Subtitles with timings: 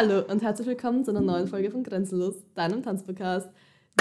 [0.00, 3.48] Hallo und herzlich willkommen zu einer neuen Folge von Grenzenlos, deinem Tanzpodcast.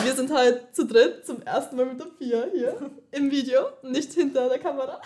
[0.04, 4.14] Wir sind heute zu dritt zum ersten Mal mit der Pia hier im Video, nicht
[4.14, 5.02] hinter der Kamera.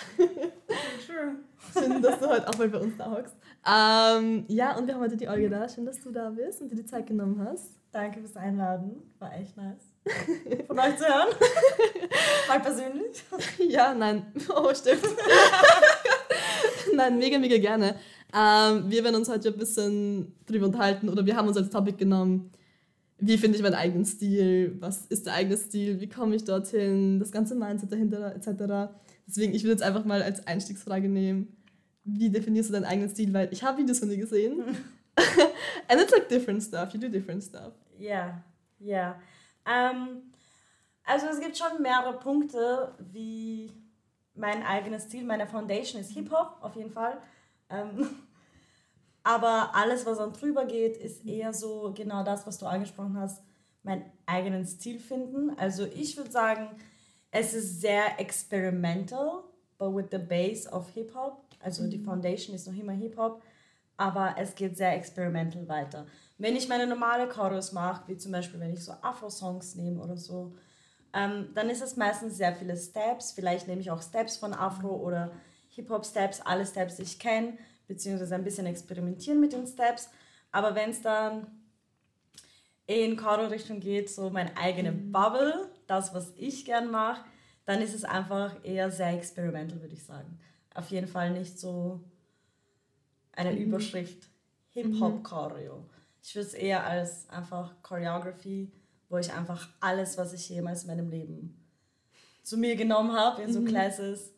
[1.08, 1.36] Sure.
[1.72, 3.34] Schön, dass du heute auch mal bei uns da hockst.
[3.66, 5.70] Ähm, ja, und wir haben heute die Olga da.
[5.70, 7.70] Schön, dass du da bist und dir die Zeit genommen hast.
[7.94, 9.02] Danke fürs Einladen.
[9.18, 9.94] War echt nice.
[10.68, 11.30] Von euch zu hören.
[12.50, 13.24] Mal persönlich.
[13.60, 14.26] Ja, nein.
[14.54, 15.08] Oh, stimmt.
[16.94, 17.96] nein, mega, mega gerne.
[18.34, 21.98] Ähm, wir werden uns heute ein bisschen drüber unterhalten oder wir haben uns als Topic
[21.98, 22.52] genommen,
[23.18, 27.20] wie finde ich meinen eigenen Stil, was ist der eigene Stil, wie komme ich dorthin,
[27.20, 28.92] das ganze Mindset dahinter etc.
[29.28, 31.56] Deswegen, ich würde jetzt einfach mal als Einstiegsfrage nehmen,
[32.04, 34.62] wie definierst du deinen eigenen Stil, weil ich habe Videos von dir gesehen
[35.88, 37.74] and it's like different stuff, you do different stuff.
[38.00, 38.42] Ja,
[38.80, 39.20] ja.
[39.66, 40.32] Ähm,
[41.04, 43.72] also es gibt schon mehrere Punkte, wie
[44.36, 47.18] mein eigenes Stil, meine Foundation ist Hip-Hop, auf jeden Fall.
[47.72, 48.08] Ähm,
[49.24, 53.44] aber alles, was dann drüber geht, ist eher so genau das, was du angesprochen hast,
[53.84, 55.58] meinen eigenen Stil finden.
[55.58, 56.70] Also ich würde sagen,
[57.32, 59.44] es ist sehr experimental,
[59.78, 61.46] but with the base of Hip-Hop.
[61.60, 63.42] Also die Foundation ist noch immer Hip-Hop,
[63.98, 66.06] aber es geht sehr experimental weiter.
[66.38, 70.18] Wenn ich meine normale Chorus mache, wie zum Beispiel, wenn ich so Afro-Songs nehme oder
[70.18, 70.56] so,
[71.14, 73.34] ähm, dann ist es meistens sehr viele Steps.
[73.34, 75.32] Vielleicht nehme ich auch Steps von Afro oder
[75.82, 80.10] Hip-Hop-Steps, alle Steps, die ich kenne, beziehungsweise ein bisschen experimentieren mit den Steps.
[80.52, 81.48] Aber wenn es dann
[82.86, 87.24] in Choro-Richtung geht, so meine eigene Bubble, das, was ich gern mache,
[87.66, 90.40] dann ist es einfach eher sehr experimental, würde ich sagen.
[90.74, 92.02] Auf jeden Fall nicht so
[93.34, 94.30] eine Überschrift
[94.70, 95.86] Hip-Hop-Choreo.
[96.24, 98.72] Ich würde es eher als einfach Choreography,
[99.10, 101.58] wo ich einfach alles, was ich jemals in meinem Leben
[102.44, 104.34] zu mir genommen habe, in so Classes,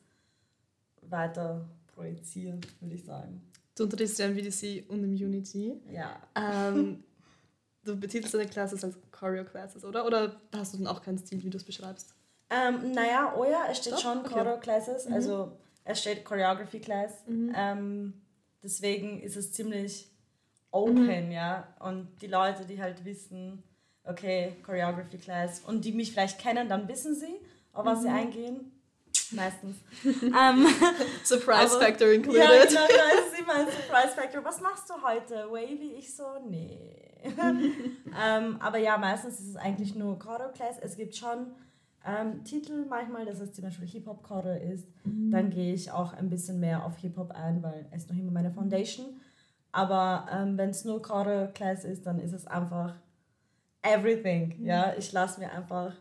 [1.09, 3.41] weiter projiziere, würde ich sagen.
[3.75, 5.81] Du unterrichtest ja im VDC und im Unity.
[5.91, 6.21] Ja.
[6.35, 7.03] Ähm,
[7.83, 10.05] du betitelst deine Classes als Choreo-Classes, oder?
[10.05, 12.13] Oder hast du dann auch keinen Stil, wie du es beschreibst?
[12.49, 13.99] Ähm, naja, oh ja, es steht Doch?
[13.99, 14.33] schon Okay.
[14.33, 17.23] Choreo Classes, also es steht Choreography Class.
[17.27, 18.13] Ähm,
[18.61, 20.09] deswegen ist es ziemlich
[20.71, 21.67] open, ja.
[21.79, 23.63] Und die Leute, die halt wissen,
[24.03, 27.35] okay, Choreography Class und die mich vielleicht kennen, dann wissen sie,
[27.71, 28.71] auf was sie eingehen.
[29.35, 29.77] Meistens.
[30.23, 30.65] ähm,
[31.23, 32.41] Surprise Aber- Factor included.
[32.41, 34.43] ja, genau, das ist immer ein Surprise Factor.
[34.43, 35.47] Was machst du heute?
[35.51, 35.95] Wavy?
[35.97, 36.95] Ich so, nee.
[37.25, 40.77] ähm, aber ja, meistens ist es eigentlich nur Choreo Class.
[40.81, 41.47] Es gibt schon
[42.05, 44.87] ähm, Titel manchmal, dass es zum Beispiel Hip-Hop Choreo ist.
[45.05, 48.51] Dann gehe ich auch ein bisschen mehr auf Hip-Hop ein, weil es noch immer meine
[48.51, 49.21] Foundation.
[49.71, 52.93] Aber ähm, wenn es nur Choreo Class ist, dann ist es einfach
[53.81, 54.63] everything.
[54.63, 55.93] Ja, ich lasse mir einfach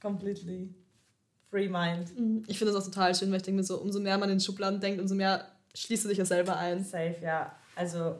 [0.00, 0.74] completely
[1.50, 2.16] free mind.
[2.18, 2.44] Mhm.
[2.46, 4.40] Ich finde das auch total schön, weil ich denke mir so, umso mehr man in
[4.40, 6.84] Schubladen denkt, umso mehr schließt du dich ja selber ein.
[6.84, 7.54] Safe, ja.
[7.76, 8.16] Also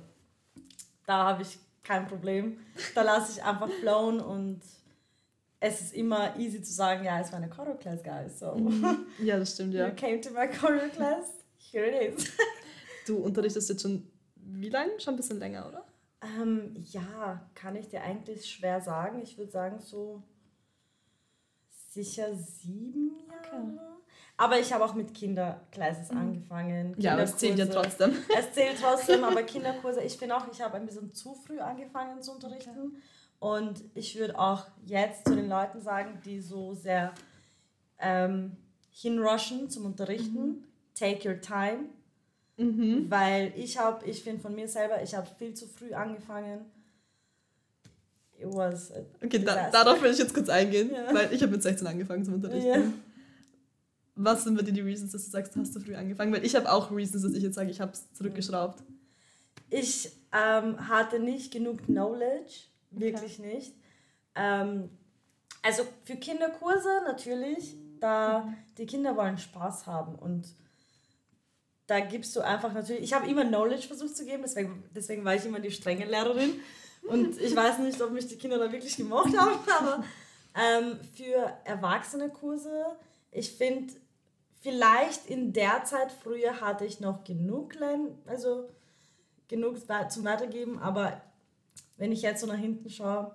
[1.06, 2.58] da habe ich kein Problem.
[2.94, 4.60] Da lasse ich einfach flown und
[5.60, 8.38] es ist immer easy zu sagen, ja, es war eine Choreo Class, guys.
[8.38, 8.56] So,
[9.22, 9.90] Ja, das stimmt, you ja.
[9.90, 11.26] came to my Choreo Class,
[11.70, 12.30] here it is.
[13.06, 14.98] Du unterrichtest jetzt schon wie lange?
[15.00, 15.84] Schon ein bisschen länger, oder?
[16.22, 19.20] ähm, ja, kann ich dir eigentlich schwer sagen.
[19.22, 20.22] Ich würde sagen so
[21.90, 23.78] sicher sieben Jahre.
[24.36, 26.94] Aber ich habe auch mit Kinderclasses angefangen.
[26.98, 28.16] Ja, aber es zählt ja trotzdem.
[28.38, 32.22] Es zählt trotzdem, aber Kinderkurse, ich finde auch, ich habe ein bisschen zu früh angefangen
[32.22, 33.02] zu unterrichten.
[33.38, 37.12] Und ich würde auch jetzt zu den Leuten sagen, die so sehr
[37.98, 38.56] ähm,
[38.90, 40.64] hinrushen zum Unterrichten,
[40.94, 41.90] take your time.
[42.56, 43.10] Mhm.
[43.10, 46.64] Weil ich habe, ich finde von mir selber, ich habe viel zu früh angefangen.
[48.40, 51.12] It was a Okay, da, darauf will ich jetzt kurz eingehen, Ja.
[51.14, 52.68] weil ich habe mit 16 angefangen zum Unterrichten.
[52.68, 52.92] Ja.
[54.14, 56.32] Was sind bei dir die Reasons, dass du sagst, hast du früh angefangen?
[56.32, 58.82] Weil ich habe auch Reasons, dass ich jetzt sage, ich habe es zurückgeschraubt.
[59.70, 63.72] Ich ähm, hatte nicht genug Knowledge, wirklich nicht.
[64.34, 64.90] Ähm,
[65.62, 70.48] also für Kinderkurse natürlich, da die Kinder wollen Spaß haben und
[71.86, 75.34] da gibst du einfach natürlich, ich habe immer Knowledge versucht zu geben, deswegen, deswegen war
[75.34, 76.52] ich immer die strenge Lehrerin
[77.02, 80.04] und ich weiß nicht, ob mich die Kinder da wirklich gemocht haben, aber
[80.54, 82.84] ähm, für erwachsene Kurse,
[83.30, 83.92] ich finde,
[84.60, 88.68] vielleicht in der Zeit früher hatte ich noch genug Lern, also
[89.48, 89.78] genug
[90.10, 91.20] zum Weitergeben, aber
[91.96, 93.34] wenn ich jetzt so nach hinten schaue,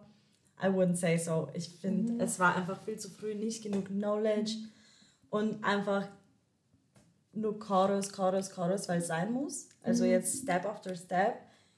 [0.62, 1.50] I wouldn't say so.
[1.54, 4.54] Ich finde, es war einfach viel zu früh, nicht genug Knowledge
[5.30, 6.08] und einfach
[7.34, 9.68] nur Chorus, Chorus, Chorus, weil es sein muss.
[9.84, 11.36] Also jetzt Step after Step,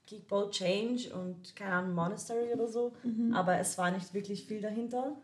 [0.07, 2.93] Kickball Change und keine Ahnung, Monastery oder so,
[3.33, 5.15] aber es war nicht wirklich viel dahinter.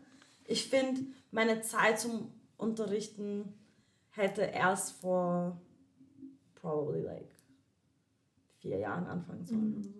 [0.44, 1.00] Ich finde,
[1.30, 3.52] meine Zeit zum Unterrichten
[4.10, 5.58] hätte erst vor
[6.54, 7.28] probably like
[8.60, 9.90] vier Jahren anfangen sollen so.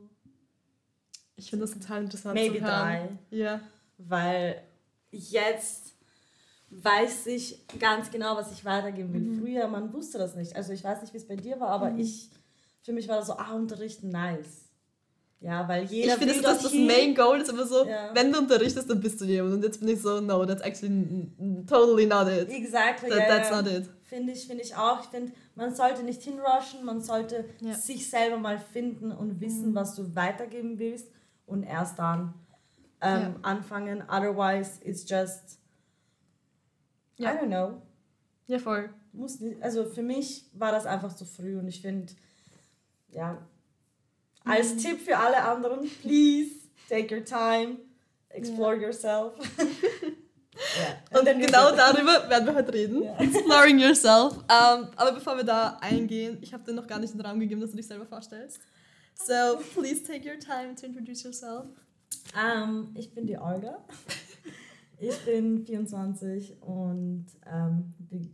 [1.36, 3.19] Ich finde das total interessant Maybe zu hören.
[3.31, 3.38] die.
[3.38, 3.60] Ja.
[3.98, 4.62] Weil
[5.10, 5.94] jetzt
[6.70, 9.20] weiß ich ganz genau, was ich weitergeben will.
[9.20, 9.40] Mhm.
[9.40, 10.56] Früher, man wusste das nicht.
[10.56, 12.31] Also ich weiß nicht, wie es bei dir war, aber ich,
[12.82, 14.63] für mich war das so, ah, unterrichten, nice.
[15.44, 16.73] Ja, weil jeder Ich finde, will das.
[16.73, 18.14] Main Goal ist immer so, Ja.
[18.14, 19.52] wenn du unterrichtest, dann bist du jemand.
[19.56, 21.29] Und jetzt bin ich so, no, that's actually
[21.67, 22.49] totally not it.
[22.49, 23.91] Exactly, That, ja, that's not it.
[24.05, 25.02] Finde ich, finde ich auch.
[25.02, 27.75] Ich finde, man sollte nicht hinrushen, man sollte Ja.
[27.75, 29.75] sich selber mal finden und wissen, Mhm.
[29.75, 31.08] was du weitergeben willst
[31.44, 32.32] und erst dann
[33.02, 33.35] ähm, Ja.
[33.43, 34.02] anfangen.
[34.08, 35.58] Otherwise, it's just.
[37.20, 37.82] I don't know.
[38.46, 38.88] Ja, voll.
[39.12, 42.14] Muss nicht, also für mich war das einfach zu früh und ich finde,
[43.11, 43.38] ja,
[44.44, 46.50] als Tipp für alle anderen, please
[46.88, 47.79] take your time,
[48.29, 49.32] explore yourself.
[51.12, 51.19] ja.
[51.19, 53.02] Und genau darüber werden wir heute reden.
[53.02, 53.17] Ja.
[53.19, 54.35] Exploring yourself.
[54.49, 57.61] Ähm, aber bevor wir da eingehen, ich habe dir noch gar nicht den Raum gegeben,
[57.61, 58.61] dass du dich selber vorstellst.
[59.14, 59.32] So,
[59.75, 61.67] please take your time to introduce yourself.
[62.37, 63.85] Ähm, ich bin die Olga.
[64.99, 68.31] Ich bin 24 und ähm, wie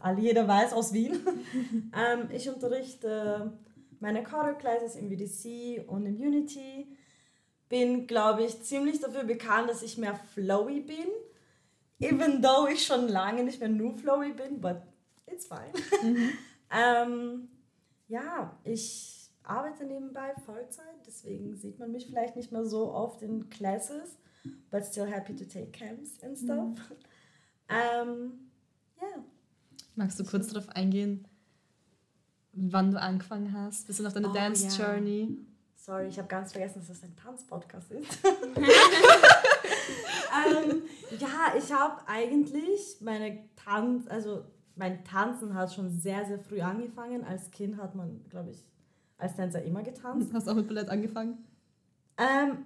[0.00, 1.12] all- jeder weiß aus Wien.
[1.96, 3.52] ähm, ich unterrichte
[4.00, 6.86] meine Choral Classes im VDC und im Unity.
[7.68, 11.08] Bin, glaube ich, ziemlich dafür bekannt, dass ich mehr flowy bin.
[11.98, 14.82] Even though ich schon lange nicht mehr nur flowy bin, but
[15.26, 15.72] it's fine.
[16.70, 17.48] ähm,
[18.08, 23.48] ja, ich arbeite nebenbei Vollzeit, deswegen sieht man mich vielleicht nicht mehr so oft in
[23.48, 24.18] Classes,
[24.70, 26.78] but still happy to take camps and stuff.
[27.68, 28.52] Ähm,
[29.00, 29.24] ja.
[29.96, 31.26] Magst du kurz darauf eingehen,
[32.56, 33.86] wann du angefangen hast?
[33.86, 34.66] Bisschen auf deine Oh, Dance.
[34.76, 35.38] Journey.
[35.76, 38.18] Sorry, ich habe ganz vergessen, dass das ein Tanzpodcast ist.
[38.24, 38.42] ähm,
[41.18, 44.44] ja, ich habe eigentlich meine Tanz, also
[44.74, 47.24] mein Tanzen hat schon sehr, sehr früh angefangen.
[47.24, 48.64] Als Kind hat man, glaube ich,
[49.18, 50.30] als Tänzer immer getanzt.
[50.32, 51.44] Hast du auch mit Ballett angefangen?
[52.18, 52.64] Ähm,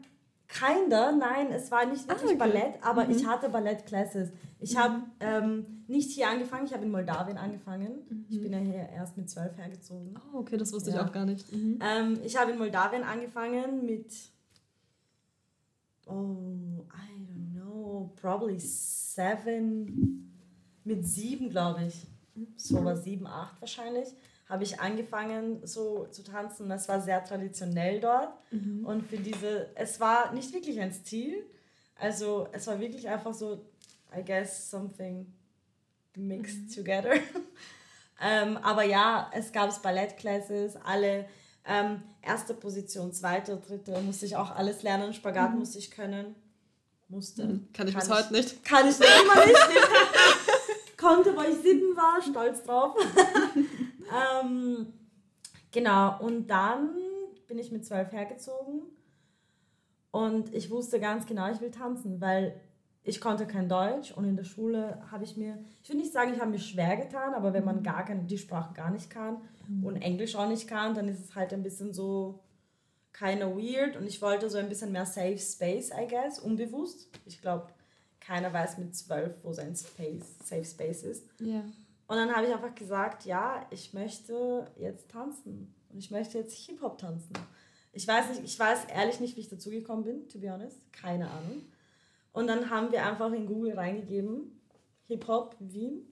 [0.49, 2.37] kinda, nein, es war nicht wirklich Ah, okay.
[2.37, 3.11] Ballett, aber Mhm.
[3.11, 4.31] ich hatte Ballettclasses.
[4.59, 8.27] Ich habe ähm, nicht hier angefangen, ich habe in Moldawien angefangen.
[8.29, 10.15] Ich bin ja hier erst mit zwölf hergezogen.
[10.33, 10.97] Oh, okay, das wusste Ja.
[10.97, 11.53] ich auch gar nicht.
[11.53, 11.79] Mhm.
[11.83, 14.13] Ähm, ich habe in Moldawien angefangen mit,
[16.07, 20.33] oh, I don't know, probably seven,
[20.85, 22.07] mit sieben, glaube ich.
[22.57, 24.09] So war sieben, acht wahrscheinlich.
[24.49, 26.69] Habe ich angefangen so zu tanzen.
[26.69, 28.33] Das war sehr traditionell dort.
[28.51, 31.45] Und für diese, es war nicht wirklich ein Stil.
[31.97, 33.67] Also es war wirklich einfach so,
[34.17, 35.27] I guess, something
[36.17, 37.15] mixed together.
[38.21, 41.27] ähm, aber ja, es gab Ballettclasses, alle
[41.65, 45.13] ähm, erste Position, zweite, dritte, musste ich auch alles lernen.
[45.13, 46.35] Spagat musste ich können.
[47.09, 47.61] Musste.
[47.73, 48.65] Kann ich bis heute nicht.
[48.65, 49.57] Kann ich noch immer nicht.
[50.97, 52.97] Konnte, weil ich sieben war, stolz drauf.
[54.45, 54.93] ähm,
[55.73, 56.91] genau, und dann
[57.49, 58.83] bin ich mit zwölf hergezogen
[60.11, 62.61] und ich wusste ganz genau, ich will tanzen, weil
[63.03, 66.33] ich konnte kein Deutsch und in der Schule habe ich mir, ich will nicht sagen,
[66.35, 69.39] ich habe mir schwer getan, aber wenn man gar keine, die Sprache gar nicht kann
[69.83, 72.41] und Englisch auch nicht kann, dann ist es halt ein bisschen so
[73.13, 77.09] keine weird und ich wollte so ein bisschen mehr Safe Space, I guess, unbewusst.
[77.27, 77.69] Ich glaube,
[78.21, 81.27] keiner weiß mit zwölf, wo sein Space, Safe Space ist.
[81.39, 81.61] Ja.
[82.07, 85.75] Und dann habe ich einfach gesagt, ja, ich möchte jetzt tanzen.
[85.91, 87.33] Und ich möchte jetzt Hip-Hop tanzen.
[87.93, 90.81] Ich weiß nicht, ich weiß ehrlich nicht, wie ich dazugekommen bin, to be honest.
[90.93, 91.63] Keine Ahnung.
[92.33, 94.61] Und dann haben wir einfach in Google reingegeben,
[95.07, 96.07] Hip-Hop Wien.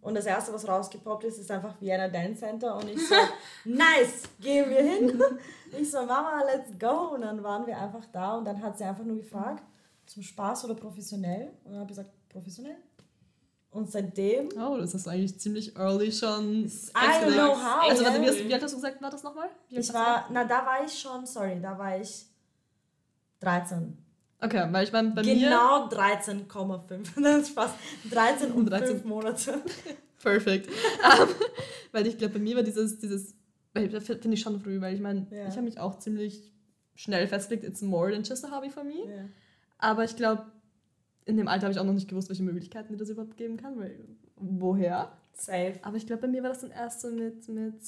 [0.00, 2.74] Und das erste, was rausgepoppt ist, ist einfach Vienna Dance Center.
[2.76, 3.14] Und ich so,
[3.64, 5.22] nice, gehen wir hin.
[5.80, 7.14] Ich so, Mama, let's go.
[7.14, 9.64] Und dann waren wir einfach da und dann hat sie einfach nur gefragt,
[10.04, 11.50] zum Spaß oder professionell?
[11.64, 12.76] Und dann habe ich gesagt, professionell.
[13.70, 16.66] Und seitdem Oh, das ist eigentlich ziemlich early schon.
[16.66, 17.88] I don't know how.
[17.88, 19.48] Also, warte, wie, wie alt hast du gesagt, war das nochmal?
[19.70, 22.26] Ich war, na, da war ich schon, sorry, da war ich
[23.40, 23.96] 13.
[24.42, 25.34] Okay, weil ich meine, bei mir.
[25.34, 27.08] Genau 13,5.
[27.22, 27.74] Das ist fast
[28.10, 28.88] 13 und 13.
[28.88, 29.62] 5 Monate.
[30.20, 30.68] Perfekt.
[31.04, 31.28] Ähm,
[31.92, 33.34] weil ich glaube, bei mir war dieses, dieses
[33.74, 35.46] finde ich schon früh, weil ich meine, Ja.
[35.48, 36.52] ich habe mich auch ziemlich
[36.94, 39.04] schnell festgelegt, it's more than just a hobby for me.
[39.08, 39.24] Ja.
[39.78, 40.46] Aber ich glaube,
[41.24, 43.56] in dem Alter habe ich auch noch nicht gewusst, welche Möglichkeiten mir das überhaupt geben
[43.56, 43.98] kann, weil
[44.36, 45.12] woher?
[45.34, 45.74] Safe.
[45.82, 47.80] Aber ich glaube, bei mir war das dann erst so mit, mit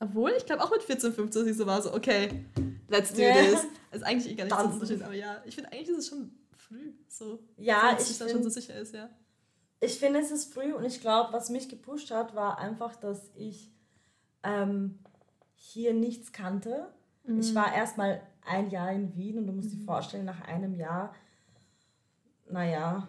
[0.00, 2.44] obwohl, ich glaube auch mit 14, 15, dass ich so war, so, okay,
[2.88, 3.34] let's do Ja.
[3.34, 3.66] this.
[3.90, 7.40] Ist eigentlich gar nicht so aber ja, ich finde eigentlich ist es schon früh, so.
[7.56, 9.08] Ja, dass ich sich da schon so sicher ist, ja.
[9.80, 13.30] ich finde, es ist früh und ich glaube, was mich gepusht hat, war einfach, dass
[13.34, 13.72] ich
[14.42, 14.98] ähm,
[15.54, 16.92] hier nichts kannte.
[17.40, 21.14] Ich war erstmal ein Jahr in Wien und du musst dir vorstellen, nach einem Jahr,
[22.48, 23.08] naja,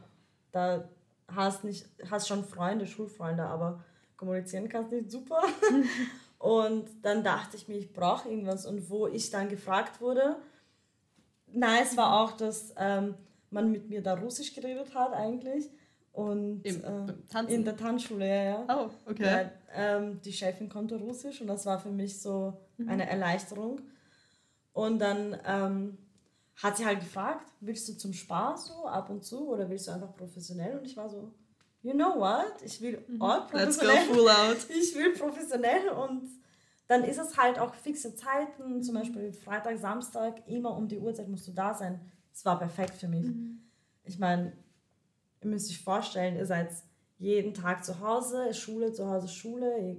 [0.52, 0.90] da
[1.28, 3.84] hast nicht, hast schon Freunde, Schulfreunde, aber
[4.18, 5.42] kommunizieren kannst nicht super.
[6.40, 8.66] und dann dachte ich mir, ich brauche irgendwas.
[8.66, 10.38] Und wo ich dann gefragt wurde,
[11.48, 13.16] nice war auch, dass ähm,
[13.52, 15.70] man mit mir da Russisch geredet hat eigentlich.
[16.14, 18.66] Und Im, äh, in der Tanzschule, ja, ja.
[18.70, 19.24] Oh, okay.
[19.24, 22.90] Ja, ähm, die Chefin konnte Russisch und das war für mich so mhm.
[22.90, 23.82] eine Erleichterung.
[24.74, 25.98] Und dann ähm,
[26.56, 29.92] hat sie halt gefragt, willst du zum Spaß so ab und zu oder willst du
[29.92, 30.80] einfach professionell?
[30.80, 31.34] Und ich war so,
[31.82, 32.62] you know what?
[32.64, 33.22] Ich will mhm.
[33.22, 33.96] all professionell.
[33.96, 34.58] Let's go full out.
[34.70, 36.30] Ich will professionell und
[36.88, 41.28] dann ist es halt auch fixe Zeiten, zum Beispiel Freitag, Samstag, immer um die Uhrzeit
[41.30, 42.00] musst du da sein.
[42.34, 43.26] Es war perfekt für mich.
[43.26, 43.60] Mhm.
[44.06, 44.54] Ich meine,
[45.42, 46.70] ihr müsst euch vorstellen, ihr seid
[47.20, 49.98] jeden Tag zu Hause, Schule, zu Hause, Schule, ihr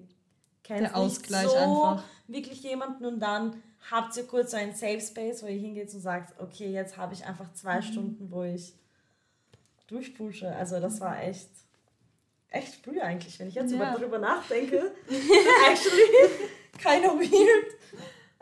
[0.65, 2.05] kennt Der Ausgleich so einfach.
[2.27, 6.01] wirklich jemanden und dann habt ihr kurz so einen Safe Space, wo ihr hingeht und
[6.01, 7.83] sagt, okay, jetzt habe ich einfach zwei mhm.
[7.83, 8.75] Stunden, wo ich
[9.87, 10.55] durchpushe.
[10.55, 11.51] Also das war echt,
[12.51, 13.97] echt früh eigentlich, wenn ich jetzt ja.
[13.97, 14.93] darüber nachdenke.
[15.71, 17.77] Actually, kind of weird.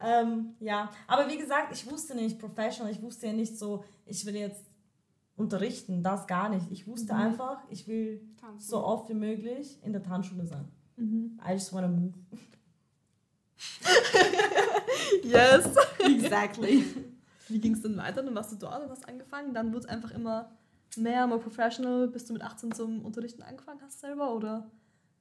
[0.00, 4.24] Ähm, ja, aber wie gesagt, ich wusste nicht professional, ich wusste ja nicht so, ich
[4.24, 4.64] will jetzt
[5.36, 6.70] unterrichten, das gar nicht.
[6.70, 7.20] Ich wusste mhm.
[7.20, 8.68] einfach, ich will Tanzen.
[8.68, 10.68] so oft wie möglich in der Tanzschule sein.
[10.96, 11.40] Mhm.
[11.46, 12.14] I just wanna move.
[15.22, 15.68] yes.
[15.98, 16.84] exactly.
[17.48, 18.22] Wie ging es denn weiter?
[18.22, 19.54] Dann warst du dort und hast angefangen.
[19.54, 20.50] Dann wurde es einfach immer
[20.96, 22.08] mehr, mehr professional.
[22.08, 24.70] Bist du mit 18 zum Unterrichten angefangen hast selber oder?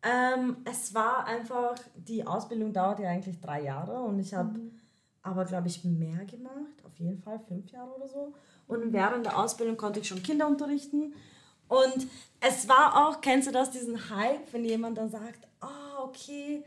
[0.04, 4.72] Ähm, es war einfach, die Ausbildung dauert ja eigentlich drei Jahre und ich habe mhm.
[5.22, 6.84] aber, glaube ich, mehr gemacht.
[6.86, 8.34] Auf jeden Fall fünf Jahre oder so.
[8.68, 11.14] Und während der Ausbildung konnte ich schon Kinder unterrichten.
[11.68, 12.08] Und
[12.40, 15.68] es war auch, kennst du das, diesen Hype, wenn jemand dann sagt, ah,
[16.00, 16.64] oh, okay,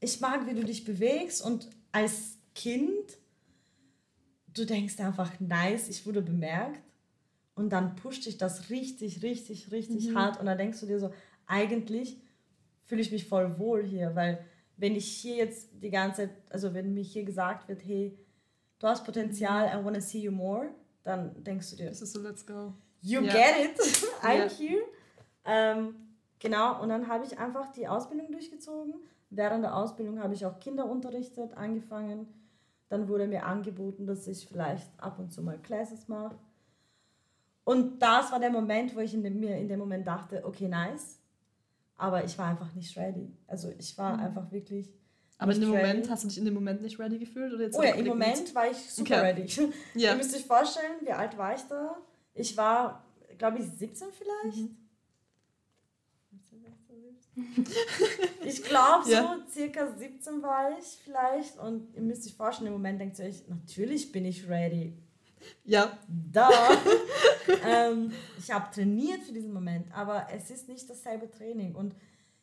[0.00, 3.16] ich mag, wie du dich bewegst und als Kind,
[4.52, 6.82] du denkst einfach, nice, ich wurde bemerkt
[7.54, 10.16] und dann pusht dich das richtig, richtig, richtig mhm.
[10.16, 11.12] hart und dann denkst du dir so,
[11.46, 12.20] eigentlich
[12.84, 14.44] fühle ich mich voll wohl hier, weil
[14.76, 18.18] wenn ich hier jetzt die ganze Zeit, also wenn mir hier gesagt wird, hey,
[18.78, 20.70] du hast Potenzial, I want to see you more,
[21.04, 22.74] dann denkst du dir, das ist so, let's go.
[23.00, 23.32] You yeah.
[23.32, 23.80] get it,
[24.22, 24.48] I'm yeah.
[24.48, 24.82] here.
[25.44, 25.94] Ähm,
[26.38, 28.94] genau, und dann habe ich einfach die Ausbildung durchgezogen
[29.34, 32.26] Während der Ausbildung habe ich auch Kinder unterrichtet, angefangen.
[32.90, 36.34] Dann wurde mir angeboten, dass ich vielleicht ab und zu mal Classes mache.
[37.64, 40.68] Und das war der Moment, wo ich in dem, mir in dem Moment dachte, okay,
[40.68, 41.18] nice.
[41.96, 43.30] Aber ich war einfach nicht ready.
[43.46, 44.22] Also ich war mhm.
[44.24, 44.92] einfach wirklich.
[45.38, 45.86] Aber in dem ready.
[45.86, 47.52] Moment, hast du dich in dem Moment nicht ready gefühlt?
[47.52, 49.20] Oder jetzt oh ja, im Moment war ich super okay.
[49.20, 49.70] ready.
[49.94, 50.10] Ja.
[50.12, 51.96] Ihr müsst euch vorstellen, wie alt war ich da?
[52.34, 53.04] Ich war,
[53.38, 54.56] glaube ich, 17 vielleicht.
[54.56, 54.76] Mhm.
[58.44, 59.38] ich glaube, so ja.
[59.50, 61.58] circa 17 war ich vielleicht.
[61.58, 64.94] Und ihr müsst euch vorstellen, im Moment denkt ihr euch, natürlich bin ich ready.
[65.64, 65.98] Ja.
[66.08, 66.50] Da.
[67.66, 71.74] ähm, ich habe trainiert für diesen Moment, aber es ist nicht dasselbe Training.
[71.74, 71.94] Und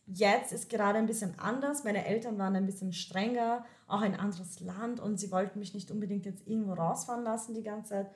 [0.06, 1.84] jetzt ist gerade ein bisschen anders.
[1.84, 5.91] Meine Eltern waren ein bisschen strenger, auch ein anderes Land und sie wollten mich nicht
[5.91, 8.12] unbedingt jetzt irgendwo rausfahren lassen die ganze Zeit.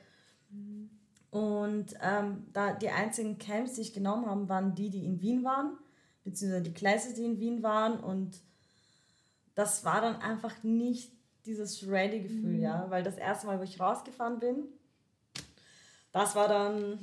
[1.31, 5.43] Und ähm, da die einzigen Camps, die ich genommen habe, waren die, die in Wien
[5.43, 5.77] waren
[6.23, 7.99] beziehungsweise die Classes, die in Wien waren.
[7.99, 8.41] Und
[9.55, 11.11] das war dann einfach nicht
[11.45, 12.61] dieses Ready-Gefühl, mhm.
[12.61, 12.85] ja.
[12.89, 14.65] Weil das erste Mal, wo ich rausgefahren bin,
[16.11, 16.99] das war dann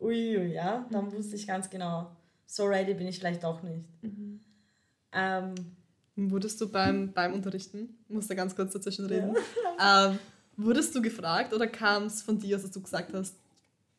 [0.00, 0.86] uiui, ja.
[0.90, 1.12] Dann mhm.
[1.12, 2.10] wusste ich ganz genau,
[2.46, 3.84] so ready bin ich vielleicht doch nicht.
[4.02, 4.40] Mhm.
[5.12, 5.54] Ähm,
[6.16, 9.36] Wurdest du beim, beim Unterrichten, ich muss da ganz kurz dazwischen reden,
[9.78, 10.08] ja.
[10.10, 10.18] ähm,
[10.56, 13.36] wurdest du gefragt oder kam es von dir, dass du gesagt hast,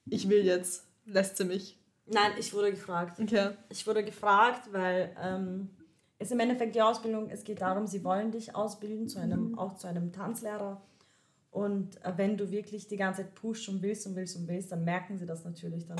[0.10, 1.78] ich will jetzt, lässt sie mich?
[2.08, 3.20] Nein, ich wurde gefragt.
[3.20, 3.52] Okay.
[3.70, 5.70] Ich wurde gefragt, weil ähm,
[6.20, 9.60] es im Endeffekt die Ausbildung, es geht darum, sie wollen dich ausbilden, zu einem, mhm.
[9.60, 10.82] auch zu einem Tanzlehrer.
[11.52, 14.72] Und äh, wenn du wirklich die ganze Zeit pushst und willst und willst und willst,
[14.72, 15.86] dann merken sie das natürlich.
[15.86, 16.00] Dann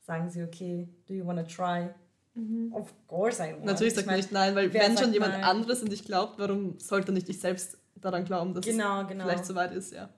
[0.00, 1.88] sagen sie, okay, do you want to try?
[2.34, 2.72] Mhm.
[2.72, 3.64] Of course I want.
[3.64, 5.44] Natürlich sagt man nicht nein, weil wenn schon jemand nein?
[5.44, 9.24] anderes an dich glaubt, warum sollte nicht dich selbst daran glauben, dass genau, genau.
[9.24, 10.08] es vielleicht so weit ist, ja.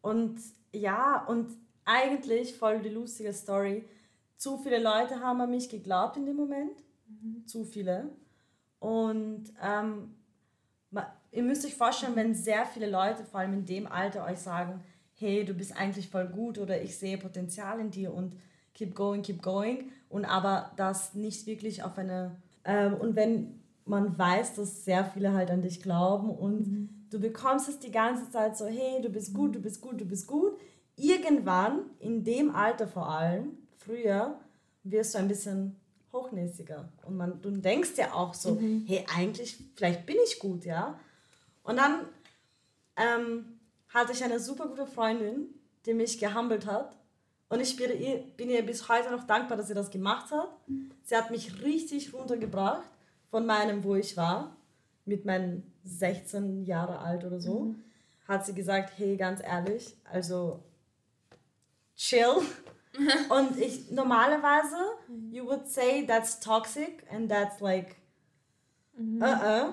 [0.00, 0.40] Und
[0.72, 3.84] ja, und eigentlich voll die lustige Story
[4.36, 6.84] zu viele Leute haben an mich geglaubt in dem Moment.
[7.08, 7.46] Mhm.
[7.46, 8.10] Zu viele.
[8.78, 10.14] Und ähm,
[11.30, 14.82] ihr müsst euch vorstellen, wenn sehr viele Leute, vor allem in dem Alter, euch sagen,
[15.14, 18.36] hey, du bist eigentlich voll gut oder ich sehe Potenzial in dir und
[18.74, 19.90] keep going, keep going.
[20.08, 22.36] Und aber das nicht wirklich auf eine...
[22.64, 26.88] Ähm, und wenn man weiß, dass sehr viele halt an dich glauben und mhm.
[27.10, 30.04] du bekommst es die ganze Zeit so, hey, du bist gut, du bist gut, du
[30.04, 30.58] bist gut.
[30.96, 34.38] Irgendwann, in dem Alter vor allem, früher
[34.84, 35.76] wirst du ein bisschen
[36.12, 36.88] hochnäsiger.
[37.04, 38.84] Und man, du denkst ja auch so, mhm.
[38.86, 40.98] hey, eigentlich, vielleicht bin ich gut, ja.
[41.62, 42.06] Und dann
[42.96, 45.48] ähm, hatte ich eine super gute Freundin,
[45.86, 46.96] die mich gehandelt hat.
[47.48, 50.48] Und ich bin ihr, bin ihr bis heute noch dankbar, dass sie das gemacht hat.
[51.04, 52.88] Sie hat mich richtig runtergebracht
[53.30, 54.56] von meinem, wo ich war,
[55.06, 57.60] mit meinen 16 Jahre alt oder so.
[57.60, 57.82] Mhm.
[58.26, 60.62] hat sie gesagt, hey, ganz ehrlich, also
[61.96, 62.42] chill.
[63.28, 64.76] Und ich normalerweise,
[65.30, 67.96] you would say that's toxic and that's like,
[68.98, 69.72] uh -uh.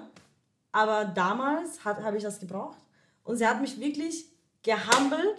[0.71, 2.77] Aber damals habe ich das gebraucht.
[3.23, 4.29] Und sie hat mich wirklich
[4.61, 5.37] gehumbelt.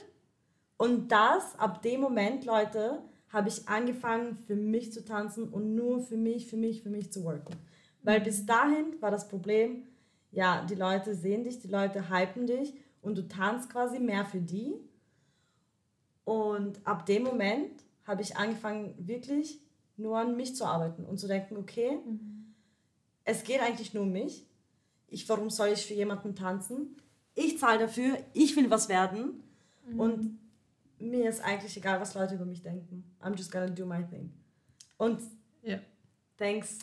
[0.79, 6.01] Und das, ab dem Moment, Leute, habe ich angefangen, für mich zu tanzen und nur
[6.01, 7.55] für mich, für mich, für mich zu worken.
[8.03, 9.85] Weil bis dahin war das Problem,
[10.31, 14.41] ja, die Leute sehen dich, die Leute hypen dich und du tanzt quasi mehr für
[14.41, 14.75] die.
[16.27, 17.71] Und ab dem Moment
[18.05, 19.61] habe ich angefangen, wirklich
[19.97, 22.53] nur an mich zu arbeiten und zu denken, okay, mhm.
[23.25, 24.45] es geht eigentlich nur um mich.
[25.07, 26.97] Ich, warum soll ich für jemanden tanzen?
[27.37, 29.45] Ich zahle dafür, ich will was werden.
[29.89, 30.01] Mhm.
[30.01, 30.39] Und
[30.99, 33.05] mir ist eigentlich egal, was Leute über mich denken.
[33.23, 34.33] I'm just gonna do my thing.
[34.97, 35.21] Und
[35.65, 35.79] yeah.
[36.37, 36.81] thanks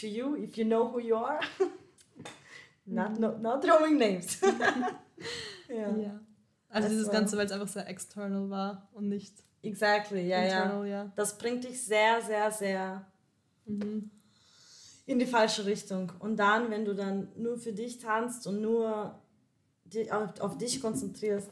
[0.00, 1.40] to you, if you know who you are.
[2.86, 3.20] not, mhm.
[3.20, 4.40] not, not throwing names.
[5.68, 5.96] ja.
[5.96, 6.20] ja.
[6.68, 10.86] Also das dieses Ganze, weil es einfach sehr external war und nicht exactly, ja, internal,
[10.86, 11.04] ja.
[11.04, 11.12] ja.
[11.16, 13.06] Das bringt dich sehr, sehr, sehr
[13.64, 14.10] mhm.
[15.06, 16.12] in die falsche Richtung.
[16.18, 19.18] Und dann, wenn du dann nur für dich tanzt und nur
[20.10, 21.50] auf, auf dich konzentrierst,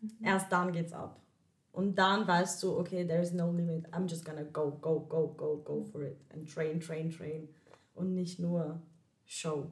[0.00, 0.10] mhm.
[0.22, 1.20] erst dann geht's ab.
[1.72, 3.86] Und dann weißt du, okay, there is no limit.
[3.92, 6.16] I'm just gonna go, go, go, go, go for it.
[6.30, 7.48] And train, train, train.
[7.94, 8.80] Und nicht nur
[9.24, 9.70] Show.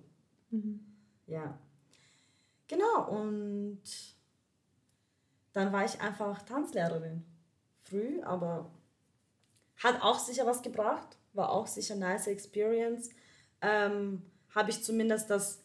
[0.51, 0.81] Mhm.
[1.27, 1.59] Ja.
[2.69, 3.81] Genau, und
[5.59, 7.25] dann war ich einfach Tanzlehrerin.
[7.83, 8.71] Früh, aber
[9.79, 13.11] hat auch sicher was gebracht, war auch sicher eine nice Experience.
[13.61, 14.23] Ähm,
[14.55, 15.61] Habe ich zumindest das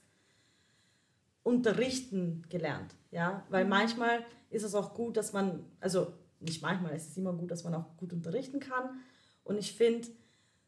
[1.43, 3.69] Unterrichten gelernt, ja, weil mhm.
[3.69, 7.63] manchmal ist es auch gut, dass man, also nicht manchmal, es ist immer gut, dass
[7.63, 9.01] man auch gut unterrichten kann.
[9.43, 10.07] Und ich finde,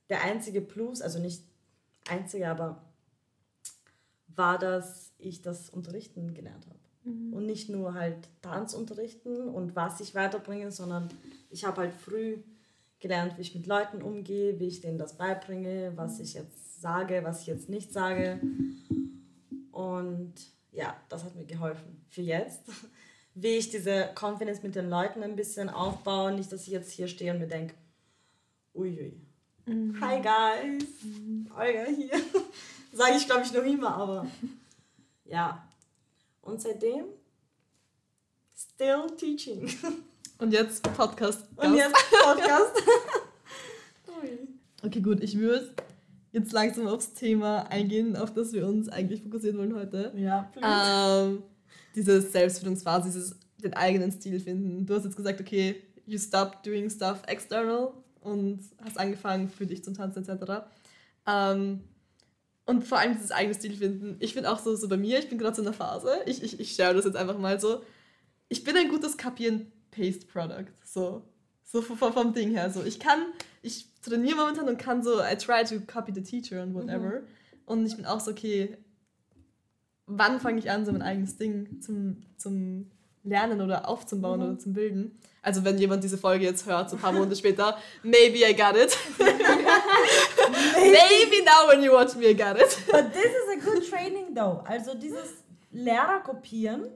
[0.09, 1.43] der einzige Plus, also nicht
[2.07, 2.83] einzige, aber
[4.27, 6.84] war, dass ich das Unterrichten gelernt habe.
[7.05, 7.33] Mhm.
[7.33, 11.09] Und nicht nur halt Tanz unterrichten und was ich weiterbringe, sondern
[11.49, 12.37] ich habe halt früh
[12.99, 17.21] gelernt, wie ich mit Leuten umgehe, wie ich denen das beibringe, was ich jetzt sage,
[17.23, 18.39] was ich jetzt nicht sage.
[19.71, 20.33] Und
[20.71, 22.61] ja, das hat mir geholfen für jetzt.
[23.37, 27.09] Wie ich diese Confidence mit den Leuten ein bisschen aufbaue, nicht, dass ich jetzt hier
[27.09, 27.75] stehe und mir denke,
[28.73, 29.19] uiui.
[29.65, 29.99] Mhm.
[29.99, 31.51] Hi guys, mhm.
[31.53, 32.11] Olga hier.
[32.93, 34.25] Sage ich, glaube ich, noch immer, aber
[35.25, 35.67] ja,
[36.45, 37.05] und seitdem
[38.55, 39.69] still teaching.
[40.37, 41.47] Und jetzt Podcast.
[41.55, 41.65] -Gast.
[41.65, 42.83] Und jetzt Podcast.
[44.83, 45.23] okay, gut.
[45.23, 45.73] Ich würde
[46.33, 50.11] jetzt langsam aufs Thema eingehen, auf das wir uns eigentlich fokussieren wollen heute.
[50.17, 51.41] Ja, ähm,
[51.95, 54.85] diese Selbstfindungsphase, dieses den eigenen Stil finden.
[54.85, 59.85] Du hast jetzt gesagt, okay, you stop doing stuff external und hast angefangen für dich
[59.85, 60.65] zum Tanzen etc.
[61.25, 61.81] Ähm,
[62.65, 64.17] und vor allem dieses eigene Stil finden.
[64.19, 66.43] Ich bin auch so, so bei mir, ich bin gerade so in der Phase, ich,
[66.43, 67.83] ich, ich share das jetzt einfach mal so.
[68.49, 70.67] Ich bin ein gutes Copy-and-Paste-Product.
[70.83, 71.23] So,
[71.63, 72.69] so vom, vom Ding her.
[72.71, 73.19] So, ich kann,
[73.61, 77.21] ich trainiere momentan und kann so, I try to copy the teacher and whatever.
[77.21, 77.27] Mhm.
[77.65, 78.77] Und ich bin auch so, okay,
[80.07, 82.91] wann fange ich an, so mein eigenes Ding zum, zum
[83.23, 84.45] Lernen oder aufzubauen mhm.
[84.45, 85.19] oder zum Bilden?
[85.41, 88.75] Also wenn jemand diese Folge jetzt hört, so ein paar Monate später, maybe I got
[88.75, 88.97] it.
[90.75, 90.91] maybe.
[90.91, 92.83] maybe now when you watch me, I got it.
[92.91, 94.63] But this is a good training though.
[94.67, 96.89] Also dieses Lehrer kopieren,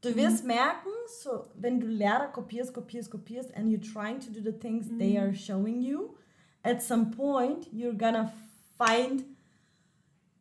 [0.00, 0.48] du wirst mhm.
[0.48, 0.90] merken,
[1.22, 4.98] so, wenn du Lehrer kopierst, kopierst, kopierst and you're trying to do the things mhm.
[4.98, 6.16] they are showing you,
[6.62, 8.32] at some point you're gonna
[8.78, 9.24] find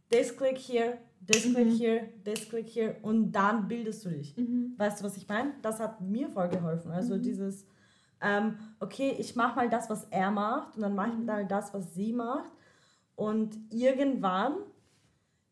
[0.10, 1.54] this click here, this mhm.
[1.54, 4.36] click here, this click here und dann bildest du dich.
[4.38, 4.74] Mhm.
[4.78, 5.54] Weißt du, was ich meine?
[5.62, 6.92] Das hat mir voll geholfen.
[6.92, 7.22] Also mhm.
[7.22, 7.66] dieses,
[8.22, 11.26] ähm, okay, ich mache mal das, was er macht und dann mache ich mhm.
[11.26, 12.52] mal das, was sie macht
[13.16, 14.56] und irgendwann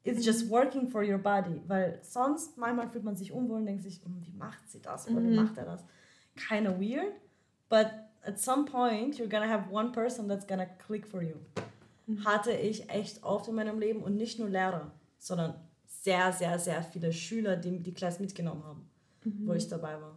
[0.03, 0.51] it's just mhm.
[0.51, 4.21] working for your body, weil sonst manchmal fühlt man sich unwohl und denkt sich, hm,
[4.21, 5.35] wie macht sie das oder wie mhm.
[5.35, 5.83] macht er das?
[6.35, 7.13] Kinda weird,
[7.69, 7.87] but
[8.23, 11.35] at some point you're gonna have one person that's gonna click for you.
[12.25, 15.53] Hatte ich echt oft in meinem Leben und nicht nur Lehrer sondern
[15.85, 18.89] sehr, sehr, sehr viele Schüler, die die Klasse mitgenommen haben,
[19.23, 19.47] mhm.
[19.47, 20.15] wo ich dabei war.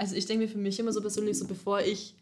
[0.00, 2.16] Also ich denke mir für mich immer so persönlich, so bevor ich,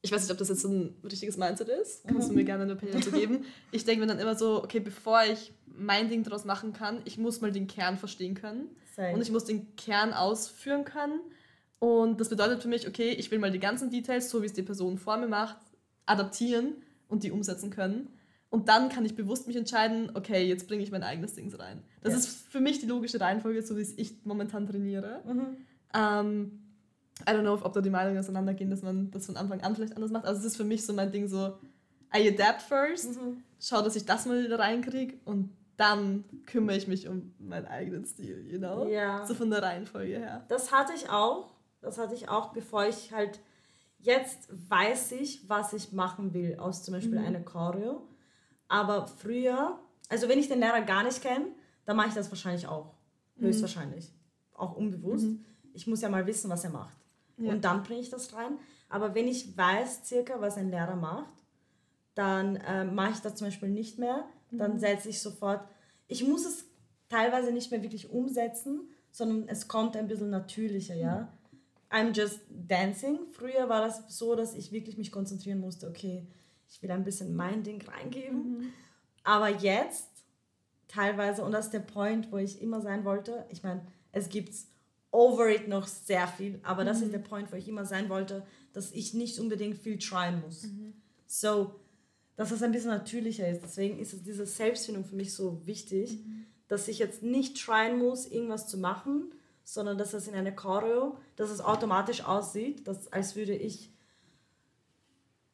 [0.00, 2.32] ich weiß nicht, ob das jetzt so ein richtiges Mindset ist, kannst mhm.
[2.32, 3.44] du mir gerne eine Opinion dazu geben.
[3.72, 7.18] Ich denke mir dann immer so, okay, bevor ich mein Ding daraus machen kann, ich
[7.18, 9.12] muss mal den Kern verstehen können Same.
[9.12, 11.20] und ich muss den Kern ausführen können.
[11.78, 14.54] Und das bedeutet für mich, okay, ich will mal die ganzen Details, so wie es
[14.54, 15.58] die Person vor mir macht,
[16.06, 16.72] adaptieren
[17.08, 18.08] und die umsetzen können.
[18.48, 21.82] Und dann kann ich bewusst mich entscheiden, okay, jetzt bringe ich mein eigenes Ding rein.
[22.00, 22.20] Das ja.
[22.20, 25.20] ist für mich die logische Reihenfolge, so wie ich momentan trainiere.
[25.26, 25.56] Mhm.
[25.92, 26.63] Ähm,
[27.22, 29.94] I don't know, ob da die Meinungen auseinandergehen, dass man das von Anfang an vielleicht
[29.96, 30.24] anders macht.
[30.24, 31.58] Also es ist für mich so mein Ding so,
[32.14, 33.42] I adapt first, mhm.
[33.60, 38.04] schau, dass ich das mal wieder reinkriege und dann kümmere ich mich um meinen eigenen
[38.04, 38.86] Stil, you know?
[38.88, 39.26] Ja.
[39.26, 40.44] So von der Reihenfolge her.
[40.48, 41.52] Das hatte ich auch.
[41.80, 43.40] Das hatte ich auch, bevor ich halt
[43.98, 47.26] jetzt weiß ich, was ich machen will aus zum Beispiel Mhm.
[47.26, 48.06] einer Choreo.
[48.68, 51.46] Aber früher, also wenn ich den Lehrer gar nicht kenne,
[51.86, 52.94] dann mache ich das wahrscheinlich auch.
[53.36, 53.46] Mhm.
[53.46, 54.12] Höchstwahrscheinlich.
[54.52, 55.26] Auch unbewusst.
[55.72, 56.96] Ich muss ja mal wissen, was er macht.
[57.36, 57.50] Ja.
[57.50, 58.58] Und dann bringe ich das rein.
[58.88, 61.32] Aber wenn ich weiß circa, was ein Lehrer macht,
[62.14, 64.24] dann äh, mache ich das zum Beispiel nicht mehr.
[64.50, 65.66] Dann setze ich sofort.
[66.06, 66.64] Ich muss es
[67.08, 71.32] teilweise nicht mehr wirklich umsetzen, sondern es kommt ein bisschen natürlicher, ja.
[71.90, 73.20] I'm just dancing.
[73.32, 76.26] Früher war das so, dass ich wirklich mich konzentrieren musste, okay,
[76.68, 78.72] ich will ein bisschen mein Ding reingeben.
[79.22, 80.08] Aber jetzt
[80.88, 84.54] teilweise, und das ist der Point, wo ich immer sein wollte, ich meine, es gibt
[85.14, 88.44] over it noch sehr viel, aber das ist der Point, wo ich immer sein wollte,
[88.72, 90.66] dass ich nicht unbedingt viel tryen muss.
[91.26, 91.76] So,
[92.34, 93.62] dass es ein bisschen natürlicher ist.
[93.62, 96.18] Deswegen ist es diese Selbstfindung für mich so wichtig,
[96.66, 101.16] dass ich jetzt nicht tryen muss, irgendwas zu machen, sondern dass es in einer Choreo,
[101.36, 103.92] dass es automatisch aussieht, dass, als würde ich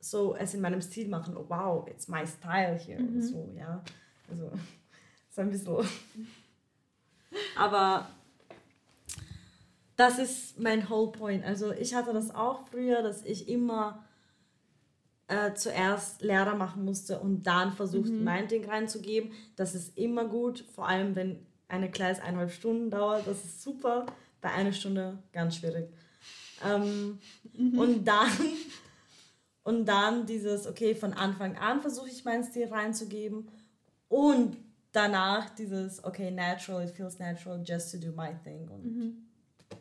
[0.00, 1.36] so es in meinem Stil machen.
[1.36, 3.02] Oh, wow, it's my style here.
[3.20, 3.84] So, ja.
[4.30, 4.50] Also,
[5.28, 5.86] ist ein bisschen.
[7.58, 8.08] Aber
[10.00, 11.44] das ist mein whole point.
[11.44, 14.04] Also, ich hatte das auch früher, dass ich immer
[15.28, 19.30] äh, zuerst Lehrer machen musste und dann versucht, mein Ding reinzugeben.
[19.56, 23.26] Das ist immer gut, vor allem wenn eine Class eineinhalb Stunden dauert.
[23.26, 24.06] Das ist super.
[24.40, 25.88] Bei einer Stunde ganz schwierig.
[26.66, 27.18] Ähm,
[27.78, 28.30] Und dann
[29.62, 33.48] und dann dieses, okay, von Anfang an versuche ich meinen Stil reinzugeben
[34.08, 34.56] und
[34.92, 38.84] danach dieses, okay, natural, it feels natural just to do my thing und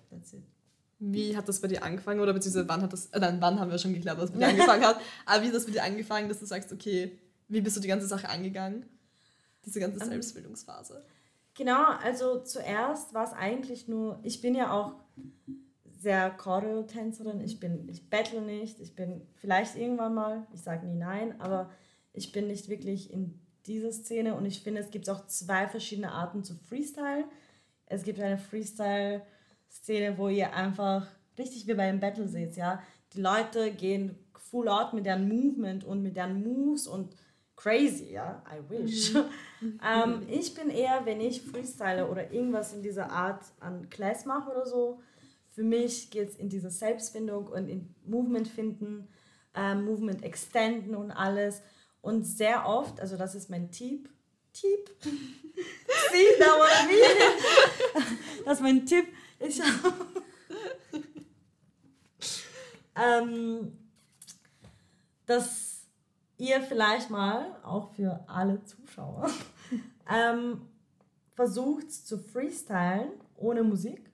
[0.09, 0.43] that's it.
[1.01, 3.71] Wie hat das bei dir angefangen oder beziehungsweise wann hat das, äh, nein, wann haben
[3.71, 6.27] wir schon geklärt, was bei dir angefangen hat, aber wie hat das bei dir angefangen,
[6.27, 7.17] dass du sagst, okay,
[7.47, 8.85] wie bist du die ganze Sache angegangen?
[9.65, 11.01] Diese ganze Ähm, Selbstbildungsphase.
[11.53, 14.93] Genau, also zuerst war es eigentlich nur, ich bin ja auch
[15.99, 20.95] sehr Choreo-Tänzerin, ich bin, ich battle nicht, ich bin vielleicht irgendwann mal, ich sage nie
[20.95, 21.69] nein, aber
[22.13, 26.11] ich bin nicht wirklich in dieser Szene und ich finde, es gibt auch zwei verschiedene
[26.11, 27.25] Arten zu Freestyle.
[27.85, 28.37] Es gibt eine
[29.69, 32.81] Freestyle-Szene, wo ihr einfach richtig wie bei einem Battle seht, ja.
[33.13, 37.15] Die Leute gehen full out mit deren Movement und mit deren Moves und
[37.55, 38.43] crazy, ja.
[38.49, 39.15] I wish.
[39.61, 44.51] ähm, ich bin eher, wenn ich freestyle oder irgendwas in dieser Art an Class mache
[44.51, 45.01] oder so,
[45.51, 49.07] für mich geht es in diese Selbstfindung und in Movement finden,
[49.55, 51.61] äh, Movement extenden und alles.
[52.01, 54.09] Und sehr oft, also das ist mein Tipp,
[54.53, 58.05] Tipp, see that I mean?
[58.45, 59.05] Das ist mein Tipp.
[59.39, 59.61] Ich
[62.95, 63.77] ähm,
[65.25, 65.83] dass
[66.37, 69.29] ihr vielleicht mal, auch für alle Zuschauer,
[70.11, 70.61] ähm,
[71.35, 74.09] versucht zu freestylen ohne Musik.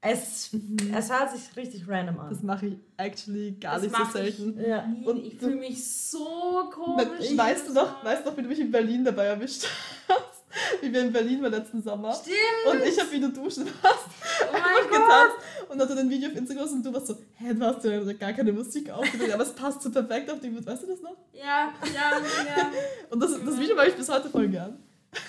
[0.00, 0.54] Es,
[0.94, 2.28] es hört sich richtig random an.
[2.30, 4.60] Das mache ich actually gar Das nicht so mach ich selten.
[4.60, 4.86] Ja.
[4.86, 5.06] Nie.
[5.06, 7.34] Und ich fühle mich so komisch.
[7.34, 9.66] Weißt du noch, weißt du noch, wie du mich in Berlin dabei erwischt
[10.08, 10.33] hast?
[10.80, 12.12] Wie wir in Berlin waren letzten Sommer.
[12.14, 12.36] Stimmt.
[12.70, 14.06] Und ich habe wie du duschen warst
[14.48, 14.90] Oh mein Gott.
[14.90, 15.36] getanzt
[15.68, 18.32] und hatte ein Video auf Instagram und du warst so, hä, du hast ja gar
[18.32, 20.66] keine Musik aufgedrückt, aber es passt so perfekt auf die Musik.
[20.66, 21.16] Weißt du das noch?
[21.32, 22.70] Ja, ja, ja.
[23.10, 24.78] Und das, das Video mag ich bis heute voll gern.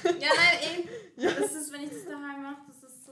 [0.03, 0.89] Ja, nein, eben.
[1.17, 1.31] Ja.
[1.31, 3.11] Das ist, wenn ich das daheim mache, das ist so.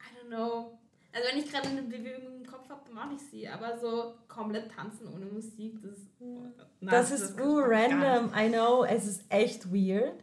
[0.00, 0.78] I don't know.
[1.14, 3.46] Also, wenn ich gerade eine Bewegung im Kopf habe, dann mache ich sie.
[3.48, 6.08] Aber so komplett tanzen ohne Musik, das ist.
[6.20, 7.92] Nein, Das ist ich gar nicht.
[7.92, 10.14] random, I know, es ist echt weird.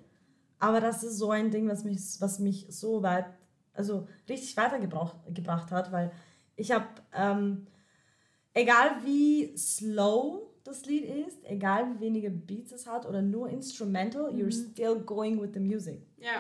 [0.60, 3.26] Aber das ist so ein Ding, was mich, was mich so weit,
[3.74, 6.12] also richtig weitergebracht gebracht hat, weil
[6.56, 7.68] ich habe, ähm,
[8.54, 14.30] egal wie slow das Lied ist, egal wie wenige Beats es hat oder nur Instrumental,
[14.34, 16.02] you're still going with the music.
[16.18, 16.40] Ja.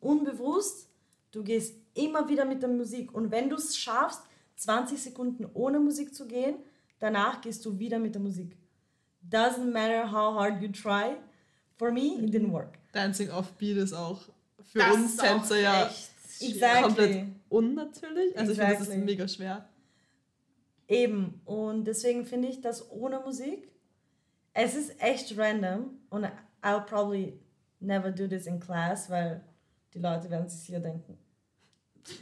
[0.00, 0.88] Unbewusst,
[1.30, 3.14] du gehst immer wieder mit der Musik.
[3.14, 4.22] Und wenn du es schaffst,
[4.56, 6.56] 20 Sekunden ohne Musik zu gehen,
[6.98, 8.56] danach gehst du wieder mit der Musik.
[9.30, 11.16] Doesn't matter how hard you try.
[11.76, 12.78] For me, it didn't work.
[12.92, 14.20] Dancing off Beat ist auch
[14.70, 15.90] für Das uns ist auch Tänzer ja.
[16.40, 16.82] Exactly.
[16.82, 18.36] komplett unnatürlich.
[18.38, 19.04] Also ich finde, das ist Exactly.
[19.04, 19.68] mega schwer.
[20.88, 21.40] Eben.
[21.44, 23.68] Und deswegen finde ich das ohne Musik,
[24.52, 25.98] es ist echt random.
[26.10, 26.26] Und
[26.62, 27.38] I'll probably
[27.80, 29.42] never do this in class, weil
[29.94, 31.16] die Leute werden sich hier denken,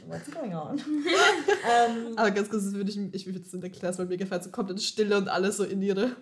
[0.07, 0.77] what's going on?
[0.79, 4.17] ähm, Aber ganz kurz, das würde ich, ich würde es in der Klasse, weil mir
[4.17, 6.15] gefällt so komplett Stille und alles so in ihre...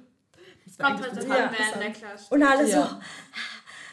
[0.77, 1.51] Kommt halt Ja.
[1.73, 1.91] in der.
[1.91, 2.25] Klasse.
[2.33, 2.87] und alle Ja.
[2.87, 2.95] so.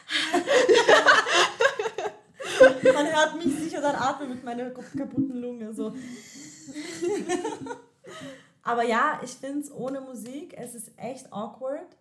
[2.93, 5.73] Man hört mich sicher dann atmen mit meiner kaputten Lunge.
[5.73, 5.93] So.
[8.63, 11.95] Aber ja, ich finde es ohne Musik, es ist echt awkward.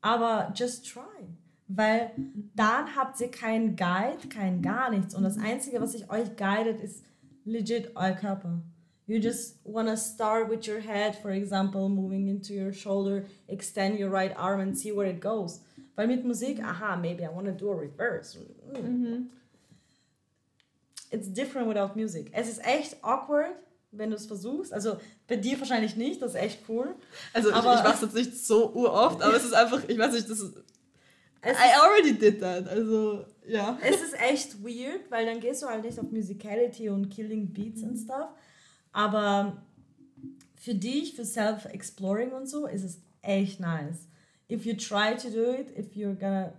[0.00, 1.28] Aber just try.
[1.66, 2.10] Weil
[2.54, 5.14] dann habt ihr keinen Guide, kein gar nichts.
[5.14, 7.04] Und das Einzige, was sich euch guidet, ist
[7.44, 8.60] legit euer Körper.
[9.06, 13.98] You just want to start with your head, for example, moving into your shoulder, extend
[13.98, 15.60] your right arm and see where it goes.
[15.96, 18.38] Weil mit Musik, aha, maybe I want to do a reverse.
[18.72, 19.26] Mm.
[21.10, 22.30] It's different without music.
[22.32, 23.54] Es ist echt awkward,
[23.92, 24.72] wenn du es versuchst.
[24.72, 24.96] Also
[25.28, 26.94] bei dir wahrscheinlich nicht, das ist echt cool.
[27.32, 29.96] Also aber, ich, ich mache es jetzt nicht so uroft, aber es ist einfach, ich
[29.98, 30.56] weiß nicht, das ist...
[31.46, 33.78] I already did that, also ja.
[33.82, 37.82] Es ist echt weird, weil dann gehst du halt nicht auf Musicality und Killing Beats
[37.82, 38.30] und stuff.
[38.92, 39.62] Aber
[40.56, 44.08] für dich, für Self-Exploring und so, ist es echt nice.
[44.50, 46.52] If you try to do it, if you're gonna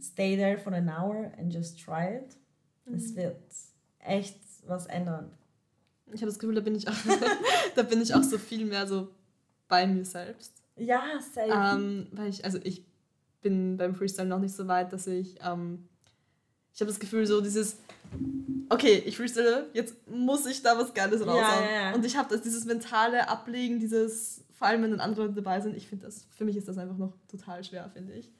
[0.00, 2.36] stay there for an hour and just try it,
[2.86, 2.94] mhm.
[2.94, 3.36] es wird
[4.00, 5.30] echt was ändern.
[6.12, 6.94] Ich habe das Gefühl, da bin ich auch,
[7.74, 9.08] da bin ich auch so viel mehr so
[9.68, 10.52] bei mir selbst.
[10.76, 11.50] Ja, safe.
[11.50, 12.84] Ähm, weil ich, also ich
[13.42, 15.88] bin beim Freestyle noch nicht so weit, dass ich, ähm,
[16.72, 17.78] ich habe das Gefühl, so dieses,
[18.68, 21.64] okay, ich freestyle, jetzt muss ich da was Geiles raushauen.
[21.64, 21.94] Ja, ja, ja.
[21.94, 25.60] Und ich habe das, dieses mentale Ablegen, dieses, vor allem wenn dann andere Leute dabei
[25.60, 28.32] sind, ich finde das, für mich ist das einfach noch total schwer, finde ich.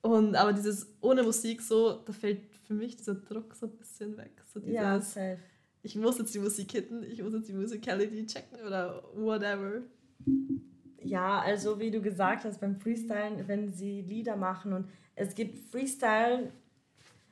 [0.00, 4.16] Und aber dieses ohne Musik so, da fällt für mich dieser Druck so ein bisschen
[4.16, 4.42] weg.
[4.52, 5.38] So dieses, ja, safe
[5.82, 9.82] ich muss jetzt die Musik hitten, ich muss jetzt die Musicality checken oder whatever.
[11.00, 15.58] Ja, also wie du gesagt hast, beim Freestylen, wenn sie Lieder machen und es gibt
[15.58, 16.52] Freestyle,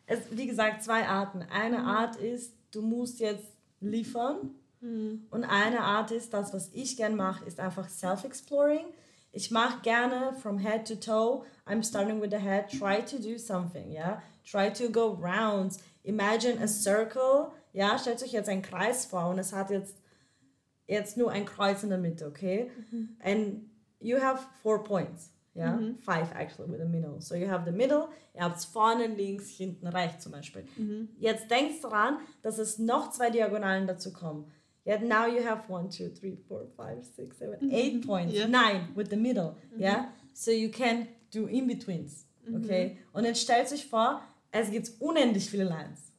[0.07, 1.43] es wie gesagt zwei Arten.
[1.43, 1.85] Eine mhm.
[1.85, 3.47] Art ist, du musst jetzt
[3.81, 4.51] liefern
[4.81, 5.27] mhm.
[5.31, 8.87] und eine Art ist, das was ich gern mache, ist einfach Self-Exploring.
[9.33, 11.45] Ich mache gerne from head to toe.
[11.65, 12.69] I'm starting with the head.
[12.69, 14.21] Try to do something, yeah.
[14.45, 15.79] Try to go rounds.
[16.03, 19.97] Imagine a circle ja, stellt euch jetzt einen Kreis vor und es hat jetzt,
[20.87, 22.71] jetzt nur ein Kreuz in der Mitte, okay?
[22.91, 23.17] Mhm.
[23.23, 25.31] And you have four points.
[25.55, 25.99] Ja, mhm.
[25.99, 27.21] five actually with the middle.
[27.21, 30.65] So you have the middle, ihr habt es vorne, links, hinten, rechts zum Beispiel.
[30.77, 31.09] Mhm.
[31.19, 34.51] Jetzt denkt daran, dass es noch zwei Diagonalen dazu kommen.
[34.85, 37.73] Yet now you have one, two, three, four, five, six, seven, mhm.
[37.73, 38.33] eight points.
[38.33, 38.47] Yeah.
[38.47, 39.57] Nine with the middle.
[39.75, 39.81] Mhm.
[39.81, 40.07] Yeah?
[40.33, 42.25] So you can do in-betweens.
[42.49, 42.65] Mhm.
[42.65, 42.99] Okay?
[43.13, 46.13] Und jetzt stellt euch vor, es gibt unendlich viele Lines.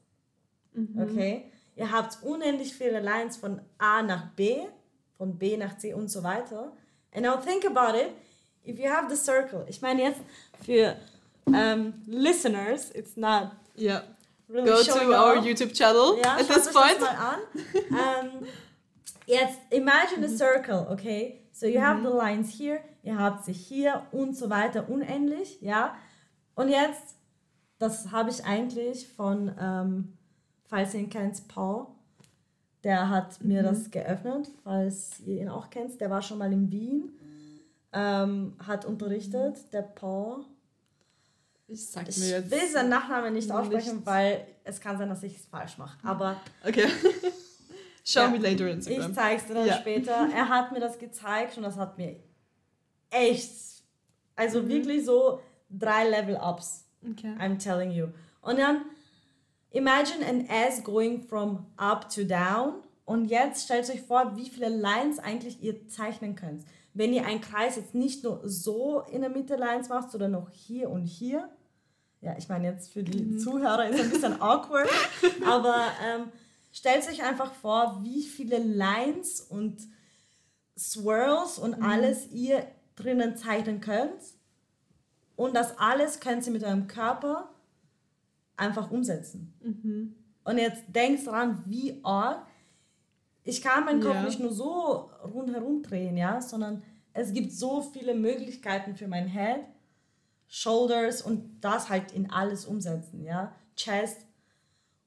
[0.74, 1.02] Mhm.
[1.02, 1.52] Okay?
[1.76, 4.68] Ihr habt unendlich viele Lines von A nach B,
[5.18, 6.72] von B nach C und so weiter.
[7.14, 8.12] And now think about it.
[8.64, 10.22] If you have the circle, ich meine jetzt
[10.64, 10.96] für
[11.46, 14.04] um, listeners, it's not yeah.
[14.52, 15.46] Really Go to our off.
[15.46, 17.00] YouTube channel ja, at this point.
[17.00, 17.36] Das mal
[18.20, 18.32] an.
[18.42, 18.48] um,
[19.26, 20.38] jetzt imagine a mhm.
[20.38, 21.42] circle, okay?
[21.52, 22.04] So you have mhm.
[22.04, 25.96] the lines here, ihr habt sie hier und so weiter unendlich, ja?
[26.56, 27.16] Und jetzt,
[27.80, 30.18] das habe ich eigentlich von um,
[30.66, 31.88] falls ihr ihn kennt, Paul.
[32.84, 33.66] Der hat mir mhm.
[33.66, 36.02] das geöffnet, falls ihr ihn auch kennt.
[36.02, 37.12] Der war schon mal in Wien,
[37.94, 39.72] ähm, hat unterrichtet, mhm.
[39.72, 40.46] der Paul.
[41.72, 44.06] Ich, sag ich mir will seinen Nachnamen nicht aussprechen, nichts.
[44.06, 45.98] weil es kann sein, dass ich es falsch mache.
[46.04, 46.36] Aber
[46.68, 46.88] okay.
[48.04, 49.10] Show ja, me later Instagram.
[49.10, 49.78] Ich zeig's dir dann ja.
[49.78, 50.30] später.
[50.36, 52.18] Er hat mir das gezeigt und das hat mir
[53.10, 53.52] echt,
[54.36, 54.70] also mhm.
[54.70, 56.86] wirklich so drei Level-Ups.
[57.10, 57.36] Okay.
[57.40, 58.08] I'm telling you.
[58.42, 58.82] Und dann
[59.74, 62.84] Imagine an S going from up to down.
[63.06, 66.64] Und jetzt stellt euch vor, wie viele Lines eigentlich ihr zeichnen könnt.
[66.94, 70.50] Wenn ihr einen Kreis jetzt nicht nur so in der Mitte Lines macht, sondern noch
[70.52, 71.50] hier und hier.
[72.22, 73.40] Ja, ich meine jetzt für die mhm.
[73.40, 74.90] Zuhörer ist es ein bisschen awkward,
[75.46, 76.32] aber ähm,
[76.72, 79.82] stellt euch einfach vor, wie viele Lines und
[80.78, 81.86] Swirls und mhm.
[81.86, 84.22] alles ihr drinnen zeichnen könnt.
[85.36, 87.50] Und das alles könnt ihr mit eurem Körper
[88.56, 89.54] einfach umsetzen.
[89.62, 90.16] Mhm.
[90.44, 92.46] Und jetzt denkst dran, wie arg.
[93.44, 94.24] Ich kann meinen Kopf ja.
[94.24, 99.62] nicht nur so rundherum drehen, ja, sondern es gibt so viele Möglichkeiten für mein Head,
[100.54, 104.18] Shoulders und das halt in alles umsetzen, ja, Chest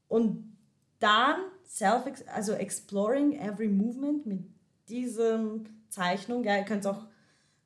[0.09, 0.57] und
[1.01, 2.05] dann self,
[2.35, 4.41] also exploring every movement mit
[4.89, 7.07] diesem Zeichnung, ja, ihr könnt auch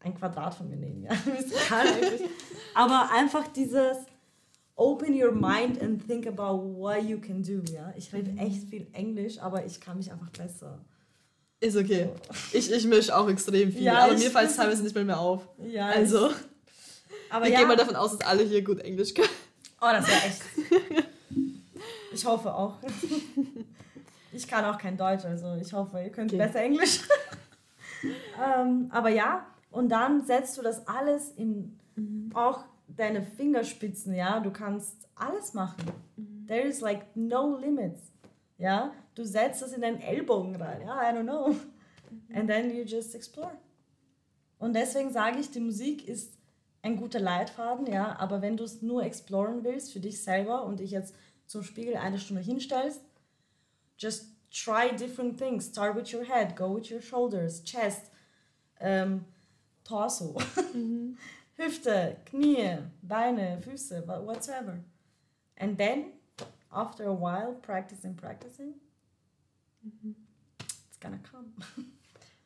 [0.00, 1.12] ein Quadrat von mir nehmen, ja,
[2.74, 3.98] aber einfach dieses
[4.74, 7.94] open your mind and think about what you can do, ja.
[7.96, 8.38] Ich rede mhm.
[8.38, 10.84] echt viel Englisch, aber ich kann mich einfach besser.
[11.60, 12.08] Ist okay.
[12.52, 15.20] Ich, ich mische auch extrem viel, ja, aber mir fällt es teilweise nicht mehr, mehr
[15.20, 15.48] auf.
[15.64, 16.30] Ja, also,
[17.30, 17.58] aber wir ja.
[17.58, 19.28] gehen mal davon aus, dass alle hier gut Englisch können.
[19.80, 20.42] Oh, das wäre echt.
[22.10, 22.78] Ich hoffe auch.
[24.32, 26.44] Ich kann auch kein Deutsch, also ich hoffe, ihr könnt okay.
[26.44, 27.00] besser Englisch.
[28.44, 32.30] ähm, aber ja, und dann setzt du das alles in mhm.
[32.34, 35.84] auch deine Fingerspitzen, ja, du kannst alles machen.
[36.16, 36.46] Mhm.
[36.46, 38.12] There is like no limits.
[38.58, 41.50] Ja, du setzt es in deinen Ellbogen rein, ja, I don't know.
[41.50, 42.36] Mhm.
[42.36, 43.52] And then you just explore.
[44.58, 46.37] Und deswegen sage ich, die Musik ist
[46.82, 50.80] ein guter Leitfaden, ja, aber wenn du es nur exploren willst für dich selber und
[50.80, 51.14] dich jetzt
[51.46, 53.00] zum Spiegel eine Stunde hinstellst,
[53.98, 55.66] just try different things.
[55.66, 58.10] Start with your head, go with your shoulders, chest,
[58.80, 59.24] ähm,
[59.84, 60.36] Torso,
[61.56, 64.78] Hüfte, Knie, Beine, Füße, wha- whatsoever.
[65.56, 66.12] And then,
[66.70, 68.74] after a while, practicing, practicing,
[70.88, 71.52] it's gonna come.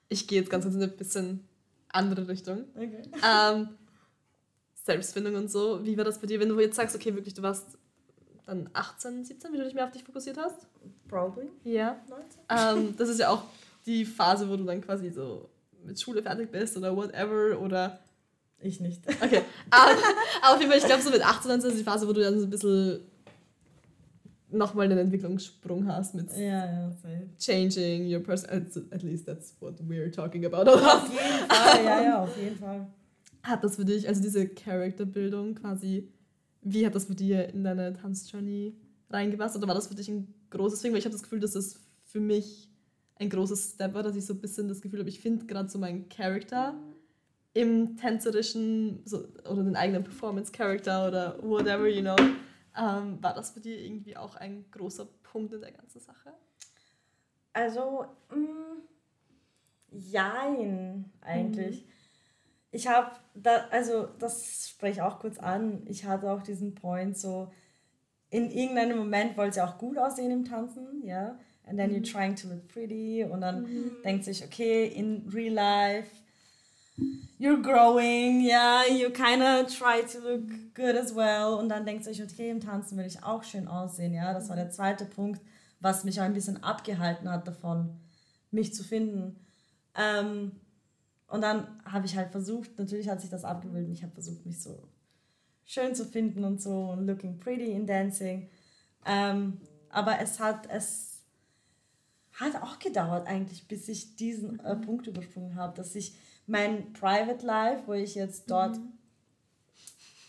[0.09, 1.43] Ich gehe jetzt ganz in eine bisschen
[1.89, 2.65] andere Richtung.
[2.77, 3.01] Okay.
[3.27, 3.71] Ähm,
[4.83, 5.85] Selbstfindung und so.
[5.85, 7.79] Wie war das bei dir, wenn du jetzt sagst, okay, wirklich, du warst
[8.47, 10.67] dann 18, 17, wie du dich mehr auf dich fokussiert hast?
[11.09, 11.49] Probably.
[11.65, 11.97] Ja.
[12.09, 12.89] 19.
[12.89, 13.45] Ähm, das ist ja auch
[13.87, 15.49] die Phase, wo du dann quasi so
[15.85, 17.99] mit Schule fertig bist oder whatever oder.
[18.61, 19.03] Ich nicht.
[19.09, 19.43] Okay.
[19.71, 19.91] aber,
[20.43, 22.39] aber auf jeden Fall, ich glaube, so mit 18 ist die Phase, wo du dann
[22.39, 23.01] so ein bisschen
[24.51, 26.93] nochmal einen Entwicklungssprung hast mit Ja, ja,
[27.39, 28.51] changing your person.
[28.91, 30.63] At least that's what we're talking about.
[30.63, 30.75] Oder?
[30.95, 32.87] Auf jeden Fall, ja, ja, auf jeden Fall.
[33.43, 36.13] Hat das für dich, also diese Charakterbildung quasi,
[36.63, 38.77] wie hat das für dir in deine Tanzjourney
[39.11, 39.57] reingepasst?
[39.57, 40.93] Oder war das für dich ein großes Ding?
[40.93, 42.69] Weil ich habe das Gefühl, dass das für mich
[43.17, 45.69] ein großes Step war, dass ich so ein bisschen das Gefühl habe, ich finde gerade
[45.69, 46.75] so meinen Charakter
[47.55, 52.17] im tänzerischen so, oder den eigenen Performance-Character oder whatever, you know.
[52.79, 56.33] Ähm, war das für dir irgendwie auch ein großer Punkt in der ganzen Sache?
[57.53, 58.77] Also, mh,
[59.91, 61.85] jein, eigentlich.
[62.73, 67.17] Ich habe, da, also das spreche ich auch kurz an, ich hatte auch diesen Point
[67.17, 67.53] so,
[68.31, 71.39] in irgendeinem Moment wollte ich auch gut aussehen im Tanzen, ja.
[71.65, 73.69] And then you're trying to look pretty und dann
[74.05, 76.11] denkt sich, okay, in real life,
[77.39, 80.43] you're growing, yeah, you kind of try to look
[80.75, 81.59] good as well.
[81.59, 84.33] Und dann denkt sich, okay, im Tanzen will ich auch schön aussehen, ja.
[84.33, 85.41] Das war der zweite Punkt,
[85.81, 88.01] was mich auch ein bisschen abgehalten hat davon,
[88.51, 89.37] mich zu finden.
[89.95, 90.53] Ähm,
[91.33, 94.61] und dann habe ich halt versucht, natürlich hat sich das abgebildet, ich habe versucht, mich
[94.61, 94.87] so
[95.65, 98.51] schön zu finden und so und looking pretty in Dancing.
[99.07, 101.23] Ähm, aber es hat, es
[102.35, 106.15] hat auch gedauert eigentlich, bis ich diesen äh, Punkt übersprungen habe, dass ich
[106.47, 108.79] mein Private Life, wo ich jetzt dort,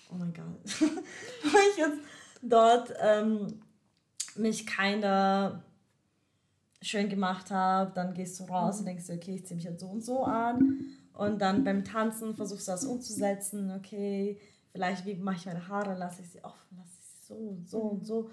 [0.10, 0.46] oh mein Gott,
[0.80, 2.00] wo ich jetzt
[2.42, 3.60] dort ähm,
[4.38, 5.66] mich keiner
[6.84, 9.80] schön gemacht habe, dann gehst du raus und denkst dir, okay, ich ziehe mich jetzt
[9.80, 14.40] so und so an und dann beim Tanzen versuchst du das umzusetzen, okay,
[14.72, 17.70] vielleicht wie mache ich meine Haare, lasse ich sie offen, lasse ich sie so und
[17.70, 18.30] so und so.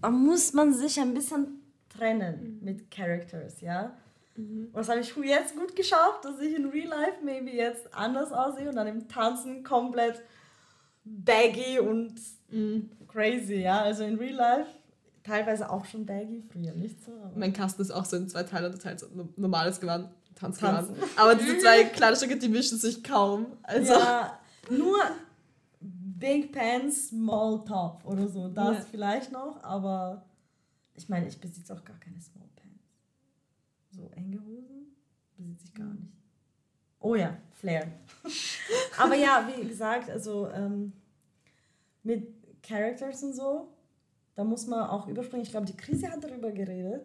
[0.00, 3.96] Da muss man sich ein bisschen trennen mit Characters, ja.
[4.36, 8.32] Und das habe ich jetzt gut geschafft, dass ich in Real Life maybe jetzt anders
[8.32, 10.22] aussehe und dann im Tanzen komplett
[11.04, 12.14] baggy und
[13.06, 13.82] crazy, ja.
[13.82, 14.70] Also in Real Life
[15.24, 17.10] teilweise auch schon baggy, früher nicht so.
[17.34, 20.88] Mein Kasten ist auch so in zwei Teile unterteilt, so no- normales Gewand, Tanzgewand.
[20.88, 21.02] Tanzen.
[21.16, 23.46] Aber diese zwei Kleidungsstücke, die mischen sich kaum.
[23.62, 24.38] Also, ja,
[24.70, 24.98] nur
[25.80, 28.84] Big Pants, Small Top oder so, das Ja.
[28.90, 30.24] vielleicht noch, aber
[30.94, 32.84] ich meine, ich besitze auch gar keine Small Pants.
[33.90, 34.94] So enge Hosen
[35.36, 36.12] besitze ich gar nicht.
[37.00, 37.86] Oh ja, Flair.
[38.98, 40.92] aber ja, wie gesagt, also ähm,
[42.02, 42.28] mit
[42.62, 43.73] Characters und so,
[44.34, 45.44] da muss man auch überspringen.
[45.44, 47.02] Ich glaube, die Krise hat darüber geredet.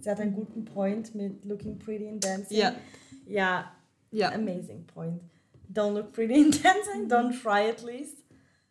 [0.00, 2.58] Sie hat einen guten Point mit Looking Pretty in Dancing.
[2.58, 2.74] Ja.
[3.26, 3.72] Ja,
[4.10, 4.32] ja.
[4.32, 5.22] amazing point.
[5.72, 8.24] Don't look pretty in dancing, don't try at least.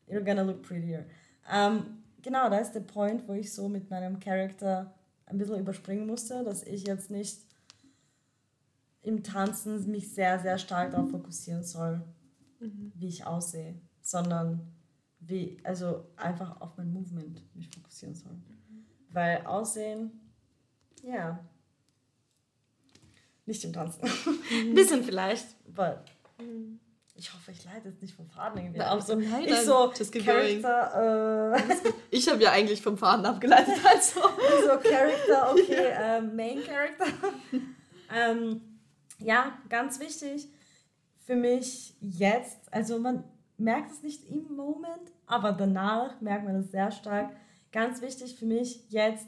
[0.08, 1.06] You're gonna look prettier.
[1.52, 4.94] Ähm, genau, da ist der Point, wo ich so mit meinem Charakter
[5.26, 7.42] ein bisschen überspringen musste, dass ich jetzt nicht
[9.02, 12.02] im Tanzen mich sehr, sehr stark darauf fokussieren soll,
[12.60, 14.77] wie ich aussehe, sondern
[15.20, 18.36] wie, also einfach auf mein Movement mich fokussieren soll.
[19.10, 20.12] Weil Aussehen,
[21.04, 21.40] ja,
[23.46, 24.02] nicht im Tanzen.
[24.52, 26.04] Ein bisschen vielleicht, aber
[27.16, 29.00] ich hoffe, ich leite jetzt nicht vom Faden irgendwie Na.
[29.00, 30.14] So, nein, ich so, just.
[30.14, 34.22] Charakter, äh, Ich habe ja eigentlich vom Faden abgeleitet, also.
[34.22, 37.06] so Charakter, okay, äh, Main Character.
[38.14, 38.62] ähm,
[39.20, 40.50] ja, ganz wichtig
[41.26, 43.24] für mich jetzt, also man
[43.58, 47.36] merkt es nicht im Moment, aber danach merkt man es sehr stark.
[47.72, 49.28] Ganz wichtig für mich jetzt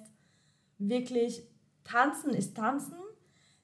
[0.77, 1.43] wirklich,
[1.83, 2.93] tanzen ist tanzen.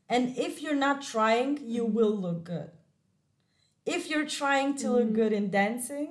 [0.07, 2.71] And if you're not trying, you will look good.
[3.87, 6.09] If you're trying to look good in dancing,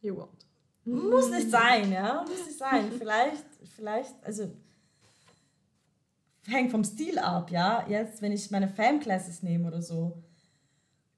[0.00, 0.44] You won't.
[0.84, 2.90] muss nicht sein, ja, muss nicht sein.
[2.98, 3.44] Vielleicht,
[3.76, 4.50] vielleicht, also
[6.48, 7.86] hängt vom Stil ab, ja.
[7.88, 10.20] Jetzt, wenn ich meine Fam Classes nehme oder so,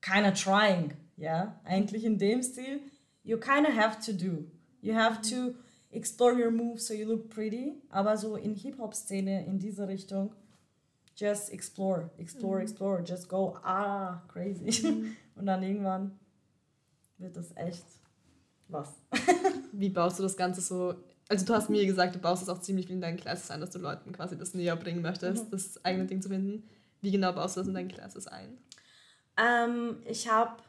[0.02, 1.60] keiner trying, ja.
[1.64, 2.80] Eigentlich in dem Stil,
[3.22, 4.46] you kind of have to do.
[4.80, 5.54] You have to
[5.90, 7.80] explore your moves so you look pretty.
[7.88, 10.34] Aber so in Hip-Hop-Szene in diese Richtung,
[11.16, 12.62] just explore, explore, Mhm.
[12.62, 14.86] explore, just go, ah, crazy.
[14.86, 15.16] Mhm.
[15.36, 16.18] Und dann irgendwann
[17.18, 17.84] wird das echt
[18.68, 18.88] was.
[19.72, 20.94] Wie baust du das Ganze so?
[21.28, 23.60] Also du hast mir gesagt, du baust es auch ziemlich viel in deinen Classes ein,
[23.60, 25.50] dass du Leuten quasi das näher bringen möchtest, Mhm.
[25.52, 26.68] das eigene Ding zu finden.
[27.00, 28.58] Wie genau baust du das in deinen Classes ein?
[29.36, 30.62] Ähm, ich habe,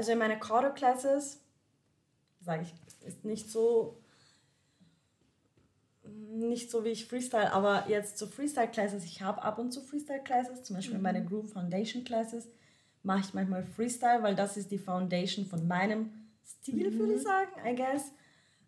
[0.00, 1.40] also in meine Choreo-Classes,
[2.40, 3.98] sage ich, ist nicht so,
[6.30, 10.62] nicht so wie ich Freestyle, aber jetzt so Freestyle-Classes, ich habe ab und zu Freestyle-Classes,
[10.62, 12.48] zum Beispiel in meine Groove Foundation-Classes
[13.02, 16.10] mache ich manchmal Freestyle, weil das ist die Foundation von meinem
[16.46, 18.10] Stil, würde ich sagen, I guess.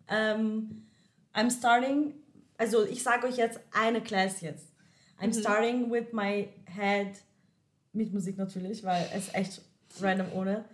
[0.09, 0.85] Ähm,
[1.33, 2.13] I'm starting,
[2.59, 4.67] also ich sage euch jetzt eine Class jetzt.
[5.19, 7.07] I'm starting with my head
[7.91, 9.63] mit Musik natürlich, weil es echt
[9.99, 10.65] random ohne.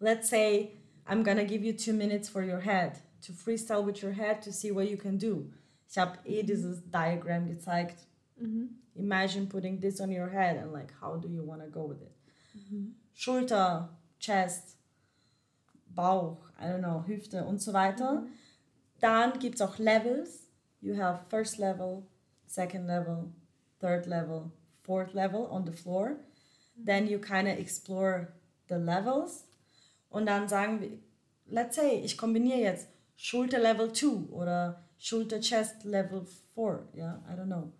[0.00, 0.72] Let's say
[1.06, 4.52] I'm gonna give you two minutes for your head to freestyle with your head to
[4.52, 5.52] see what you can do.
[5.88, 8.06] Ich habe eh dieses Diagram gezeigt.
[8.40, 8.66] Mm-hmm.
[8.96, 12.12] Imagine putting this on your head and like how do you wanna go with it?
[12.56, 12.84] Mm-hmm.
[13.14, 13.88] Schulter,
[14.18, 14.76] Chest,
[15.94, 18.22] Bauch, I don't know, Hüfte und so weiter.
[18.22, 18.26] Mm-hmm.
[19.00, 20.46] Dann gibt es auch Levels.
[20.80, 22.06] You have first level,
[22.46, 23.32] second level,
[23.80, 26.16] third level, fourth level on the floor.
[26.76, 28.32] Then you kind of explore
[28.68, 29.44] the levels.
[30.10, 30.90] Und dann sagen wir,
[31.46, 36.88] let's say, ich kombiniere jetzt Schulter Level 2 oder Schulter Chest Level 4.
[36.94, 37.72] Ja, yeah, I don't know.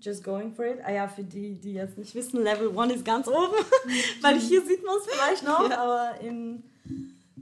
[0.00, 0.78] Just going for it.
[0.84, 3.54] Ah ja, für die, die jetzt nicht wissen, Level 1 ist ganz oben,
[4.20, 5.78] weil hier sieht man es vielleicht noch, Ja.
[5.78, 6.62] aber in,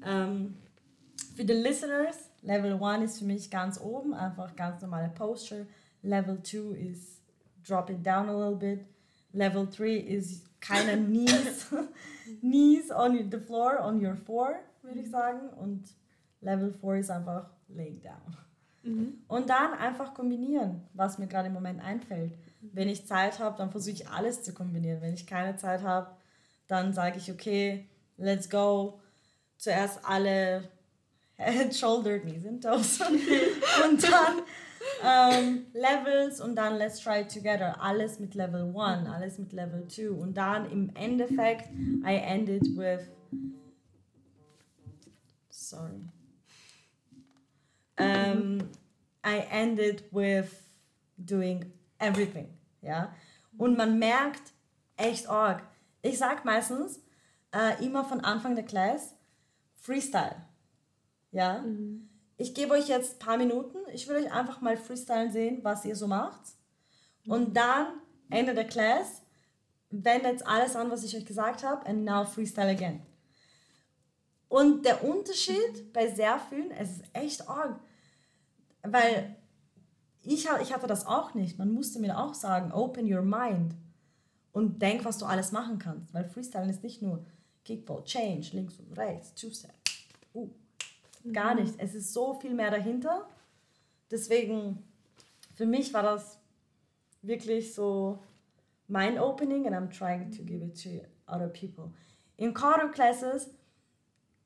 [0.04, 0.54] ähm,
[1.36, 5.66] für die Listeners, Level 1 ist für mich ganz oben, einfach ganz normale Posture.
[6.02, 7.20] Level 2 ist
[7.66, 8.84] drop it down a little bit.
[9.32, 11.66] Level 3 is kind of knees,
[12.40, 15.48] knees on the floor, on your floor, würde ich sagen.
[15.50, 15.84] Und
[16.40, 18.36] Level 4 ist einfach laying down.
[19.28, 22.36] Und dann einfach kombinieren, was mir gerade im Moment einfällt.
[22.60, 25.00] Wenn ich Zeit habe, dann versuche ich alles zu kombinieren.
[25.00, 26.16] Wenn ich keine Zeit habe,
[26.66, 29.00] dann sage ich, okay, let's go.
[29.56, 30.68] Zuerst alle
[31.36, 33.00] Head, Shoulder, Knees and Toes.
[33.84, 34.42] und dann
[35.04, 37.80] ähm, Levels und dann Let's Try It Together.
[37.80, 40.10] Alles mit Level 1, alles mit Level 2.
[40.10, 41.70] Und dann im Endeffekt,
[42.04, 43.10] I ended with.
[45.50, 46.08] Sorry.
[47.98, 48.58] Um,
[49.24, 50.50] I ended with
[51.16, 52.48] doing everything.
[52.80, 53.14] Ja?
[53.56, 54.52] Und man merkt
[54.96, 55.62] echt arg.
[56.02, 57.00] Ich sag meistens
[57.54, 59.14] äh, immer von Anfang der Class
[59.76, 60.36] Freestyle.
[61.30, 61.64] Ja?
[62.42, 63.78] Ich gebe euch jetzt ein paar Minuten.
[63.92, 66.40] Ich will euch einfach mal freestylen sehen, was ihr so macht.
[67.28, 69.22] Und dann, Ende der Class,
[69.90, 71.86] wendet alles an, was ich euch gesagt habe.
[71.86, 73.00] And now freestyle again.
[74.48, 77.78] Und der Unterschied bei sehr vielen, es ist echt arg.
[78.82, 79.36] Weil
[80.22, 81.58] ich, ich hatte das auch nicht.
[81.58, 83.76] Man musste mir auch sagen, open your mind.
[84.50, 86.12] Und denk, was du alles machen kannst.
[86.12, 87.24] Weil Freestyle ist nicht nur
[87.64, 89.74] Kickball, Change, links und rechts, Two-Step.
[90.34, 90.50] Uh,
[91.30, 91.74] gar nicht.
[91.78, 93.28] Es ist so viel mehr dahinter.
[94.10, 94.82] Deswegen,
[95.54, 96.38] für mich war das
[97.22, 98.18] wirklich so
[98.88, 101.92] mein Opening and I'm trying to give it to other people.
[102.36, 103.50] In Choreo Classes,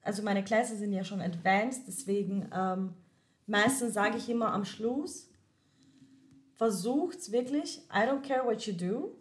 [0.02, 2.94] also meine Classes sind ja schon advanced, deswegen ähm,
[3.46, 5.28] meistens sage ich immer am Schluss,
[6.54, 9.16] versucht's wirklich, I don't care what you do,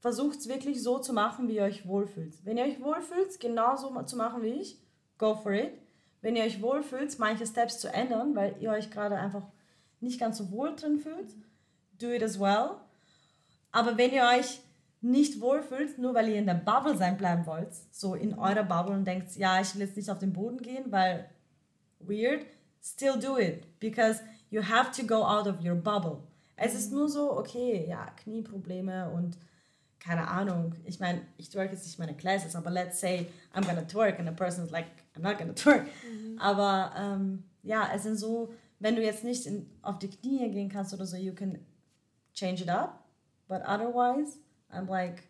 [0.00, 2.44] versucht's wirklich so zu machen, wie ihr euch wohlfühlt.
[2.44, 4.78] Wenn ihr euch wohlfühlt, genauso zu machen wie ich,
[5.18, 5.72] go for it.
[6.22, 9.42] Wenn ihr euch wohlfühlt, manche Steps zu ändern, weil ihr euch gerade einfach
[10.00, 11.34] nicht ganz so wohl drin fühlt,
[11.98, 12.76] do it as well.
[13.72, 14.60] Aber wenn ihr euch
[15.00, 18.94] nicht wohlfühlt, nur weil ihr in der Bubble sein bleiben wollt, so in eurer Bubble
[18.94, 21.28] und denkt, ja, ich will jetzt nicht auf den Boden gehen, weil
[22.00, 22.44] weird,
[22.82, 26.18] still do it, because you have to go out of your bubble.
[26.56, 29.36] Es ist nur so, okay, ja, Knieprobleme und
[30.00, 30.74] keine Ahnung.
[30.84, 34.28] Ich meine, ich twerk jetzt nicht meine Classes, aber let's say I'm gonna twerk and
[34.28, 34.86] the person is like,
[35.16, 35.88] I'm not gonna twerk.
[36.38, 40.68] Aber ähm, ja, es sind so, wenn du jetzt nicht in, auf die Knie gehen
[40.68, 41.58] kannst oder so, you can
[42.34, 43.04] change it up.
[43.48, 44.38] But otherwise,
[44.70, 45.22] I'm like,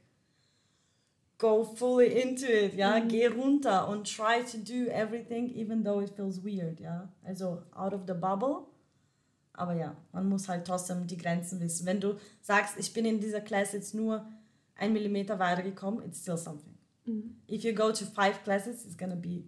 [1.38, 6.10] go fully into it, ja, geh runter und try to do everything, even though it
[6.10, 7.08] feels weird, ja.
[7.24, 8.66] Also out of the bubble.
[9.52, 11.86] Aber ja, man muss halt trotzdem die Grenzen wissen.
[11.86, 14.26] Wenn du sagst, ich bin in dieser Class jetzt nur
[14.74, 16.76] ein Millimeter weitergekommen, it's still something.
[17.48, 19.44] If you go to five classes, it's gonna be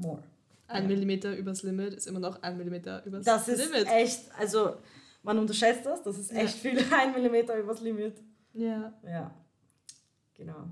[0.00, 0.22] more.
[0.68, 3.88] Ein Millimeter übers Limit ist immer noch ein Millimeter übers Das ist Limit.
[3.88, 4.76] echt, also
[5.22, 8.14] man unterschätzt das, das ist echt viel, ein Millimeter übers Limit.
[8.54, 8.92] Ja.
[9.04, 9.30] Ja,
[10.34, 10.68] genau.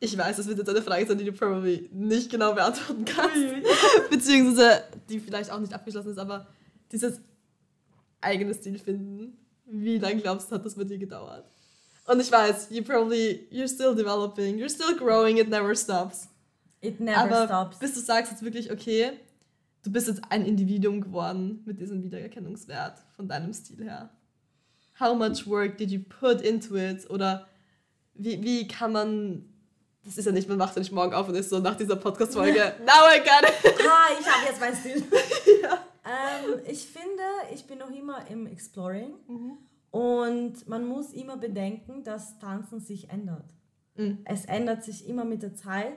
[0.00, 3.36] Ich weiß, das wird jetzt eine Frage sein, die du probably nicht genau beantworten kannst.
[4.10, 6.46] Beziehungsweise die vielleicht auch nicht abgeschlossen ist, aber
[6.90, 7.20] dieses
[8.20, 9.36] eigene Stil finden.
[9.66, 11.44] Wie lange glaubst du, hat das bei dir gedauert?
[12.06, 16.28] Und ich weiß, you probably, you're still developing, you're still growing, it never stops.
[16.82, 17.78] It never Aber stops.
[17.78, 19.12] bis du sagst jetzt wirklich, okay,
[19.84, 24.10] du bist jetzt ein Individuum geworden mit diesem Wiedererkennungswert von deinem Stil her.
[25.00, 27.08] How much work did you put into it?
[27.08, 27.46] Oder
[28.14, 29.48] wie, wie kann man,
[30.04, 31.96] das ist ja nicht, man macht ja nicht morgen auf und ist so nach dieser
[31.96, 33.74] Podcast-Folge, now I got it.
[33.88, 34.96] Ah, ich habe jetzt mein Stil.
[36.04, 37.22] ähm, ich finde,
[37.54, 39.14] ich bin noch immer im Exploring
[39.92, 43.44] und man muss immer bedenken, dass Tanzen sich ändert.
[43.94, 44.18] Mhm.
[44.24, 45.96] Es ändert sich immer mit der Zeit.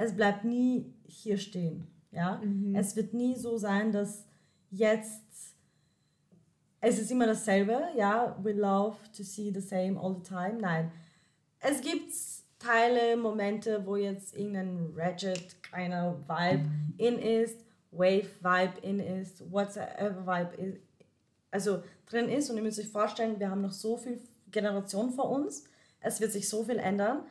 [0.00, 1.88] Es bleibt nie hier stehen.
[2.12, 2.40] Ja?
[2.74, 4.24] Es wird nie so sein, dass
[4.70, 5.22] jetzt
[6.80, 7.88] es ist immer dasselbe.
[7.96, 10.58] Ja, we love to see the same all the time.
[10.60, 10.92] Nein,
[11.58, 12.12] es gibt
[12.60, 16.68] Teile, Momente, wo jetzt irgendein Ratchet, kleiner Vibe
[16.98, 17.58] in ist,
[17.90, 20.78] Wave Vibe in ist, whatsoever Vibe ist,
[21.50, 22.48] also drin ist.
[22.50, 24.20] Und ihr müsst euch vorstellen, wir haben noch so viel
[24.50, 25.64] Generation vor uns.
[26.00, 27.24] Es wird sich so viel ändern.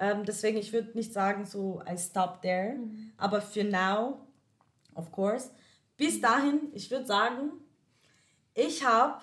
[0.00, 2.76] Ähm, deswegen, ich würde nicht sagen, so, I stop there.
[3.18, 4.26] Aber für now,
[4.94, 5.50] of course.
[5.98, 7.52] Bis dahin, ich würde sagen,
[8.54, 9.20] ich habe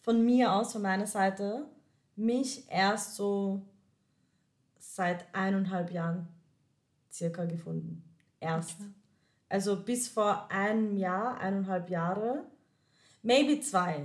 [0.00, 1.66] von mir aus, von meiner Seite,
[2.16, 3.62] mich erst so
[4.78, 6.26] seit eineinhalb Jahren
[7.12, 8.02] circa gefunden.
[8.40, 8.78] Erst.
[9.48, 12.44] Also bis vor einem Jahr, eineinhalb Jahre,
[13.22, 14.04] maybe zwei,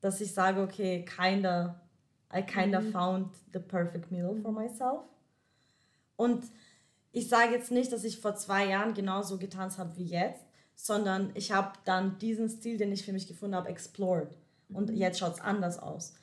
[0.00, 1.79] dass ich sage, okay, kinda,
[2.32, 5.02] I kinda found the perfect middle for myself.
[6.16, 6.44] Und
[7.12, 11.30] ich sage jetzt nicht, dass ich vor zwei Jahren genauso getanzt habe wie jetzt, sondern
[11.34, 14.36] ich habe dann diesen Stil, den ich für mich gefunden habe, explored.
[14.68, 16.14] Und jetzt schaut es anders aus.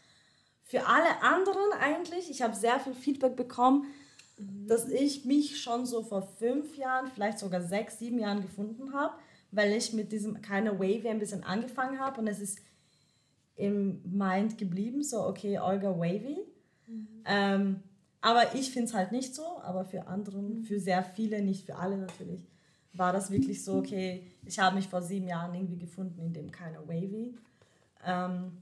[0.63, 3.85] Für alle anderen eigentlich, ich habe sehr viel Feedback bekommen,
[4.37, 9.15] dass ich mich schon so vor fünf Jahren, vielleicht sogar sechs, sieben Jahren gefunden habe,
[9.51, 12.59] weil ich mit diesem keine Wavy ein bisschen angefangen habe und es ist
[13.57, 16.37] im Mind geblieben, so okay, Olga Wavy.
[17.25, 17.81] Ähm,
[18.21, 21.75] aber ich finde es halt nicht so, aber für anderen, für sehr viele, nicht für
[21.75, 22.47] alle natürlich,
[22.93, 26.51] war das wirklich so, okay, ich habe mich vor sieben Jahren irgendwie gefunden in dem
[26.51, 27.35] keine Wavy.
[28.05, 28.53] Ähm,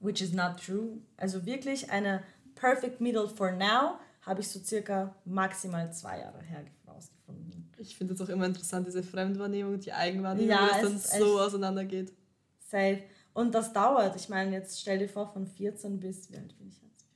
[0.00, 0.98] which is not true.
[1.16, 2.22] Also wirklich eine
[2.54, 7.70] perfect middle for now habe ich so circa maximal zwei Jahre her rausgefunden.
[7.78, 11.20] Ich finde es auch immer interessant, diese Fremdwahrnehmung, die Eigenwahrnehmung, Ja, wie das es dann
[11.20, 12.12] so auseinandergeht.
[12.68, 13.02] Safe.
[13.34, 14.14] Und das dauert.
[14.16, 17.06] Ich meine, jetzt stell dir vor, von 14 bis, wie alt bin ich jetzt?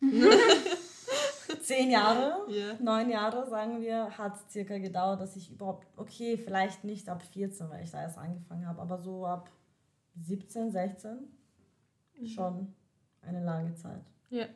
[1.62, 2.74] Zehn Jahre, Ja.
[2.80, 7.22] neun Jahre, sagen wir, hat es circa gedauert, dass ich überhaupt, okay, vielleicht nicht ab
[7.22, 9.50] 14, weil ich da erst angefangen habe, aber so ab
[10.20, 11.18] 17, 16
[12.26, 12.74] schon
[13.22, 14.04] eine lange Zeit.
[14.30, 14.46] Ja.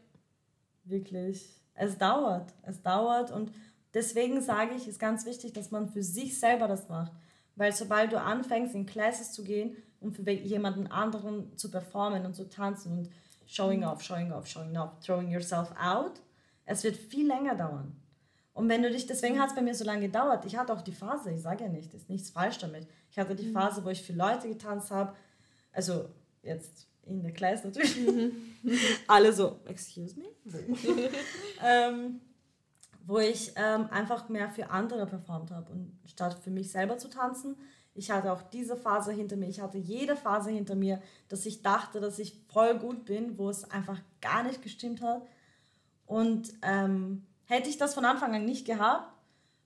[0.85, 1.49] Wirklich.
[1.75, 2.53] Es dauert.
[2.63, 3.53] Es dauert und
[3.95, 7.13] deswegen sage ich, ist ganz wichtig, dass man für sich selber das macht.
[7.57, 12.35] Weil sobald du anfängst, in Classes zu gehen und für jemanden anderen zu performen und
[12.35, 13.11] zu tanzen und
[13.47, 16.21] showing off, showing off, showing off, throwing yourself out,
[16.65, 17.97] es wird viel länger dauern.
[18.53, 20.45] Und wenn du dich, deswegen hat es bei mir so lange gedauert.
[20.45, 22.89] Ich hatte auch die Phase, ich sage ja nicht, ist nichts falsch damit.
[23.11, 25.15] Ich hatte die Phase, wo ich für Leute getanzt habe,
[25.73, 26.09] also
[26.43, 27.97] jetzt in der Class natürlich.
[29.07, 30.27] Alle so, excuse me?
[31.65, 32.21] ähm,
[33.07, 37.09] wo ich ähm, einfach mehr für andere performt habe und statt für mich selber zu
[37.09, 37.57] tanzen.
[37.95, 39.49] Ich hatte auch diese Phase hinter mir.
[39.49, 43.49] Ich hatte jede Phase hinter mir, dass ich dachte, dass ich voll gut bin, wo
[43.51, 45.23] es einfach gar nicht gestimmt hat.
[46.07, 49.13] Und ähm, hätte ich das von Anfang an nicht gehabt,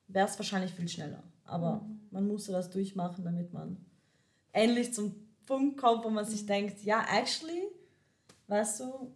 [0.08, 1.22] wäre es wahrscheinlich viel schneller.
[1.44, 3.84] Aber man musste das durchmachen, damit man
[4.52, 5.14] endlich zum
[5.46, 7.68] Punkt kommt, wo man sich denkt, ja, actually,
[8.46, 9.12] weißt du,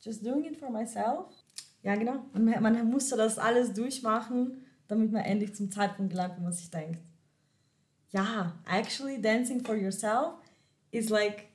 [0.00, 1.26] just doing it for myself.
[1.82, 2.24] Ja, genau.
[2.32, 6.70] Und man musste das alles durchmachen, damit man endlich zum Zeitpunkt gelangt, wo man sich
[6.70, 7.00] denkt,
[8.14, 10.34] ja, actually dancing for yourself
[10.92, 11.48] is like,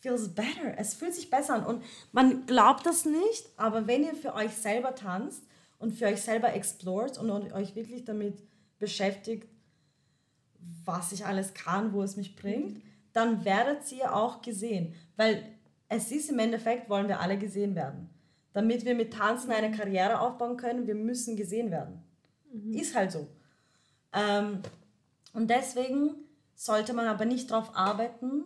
[0.00, 0.74] feels better.
[0.76, 1.64] Es fühlt sich besser an.
[1.64, 5.42] Und man glaubt das nicht, aber wenn ihr für euch selber tanzt
[5.78, 8.42] und für euch selber explort und euch wirklich damit
[8.78, 9.48] beschäftigt,
[10.84, 12.82] was ich alles kann, wo es mich bringt,
[13.14, 14.94] dann werdet ihr auch gesehen.
[15.16, 15.42] Weil
[15.88, 18.10] es ist im Endeffekt, wollen wir alle gesehen werden.
[18.52, 22.02] Damit wir mit Tanzen eine Karriere aufbauen können, wir müssen gesehen werden.
[22.72, 23.26] Ist halt so.
[24.12, 24.60] Ähm,
[25.34, 26.14] und deswegen
[26.54, 28.44] sollte man aber nicht darauf arbeiten,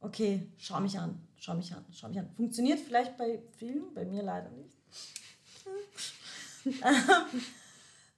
[0.00, 2.28] okay, schau mich an, schau mich an, schau mich an.
[2.36, 4.76] Funktioniert vielleicht bei vielen, bei mir leider nicht.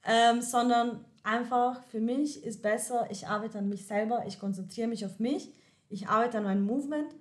[0.05, 5.05] ähm, sondern einfach für mich ist besser, ich arbeite an mich selber, ich konzentriere mich
[5.05, 5.53] auf mich,
[5.89, 7.13] ich arbeite an meinem Movement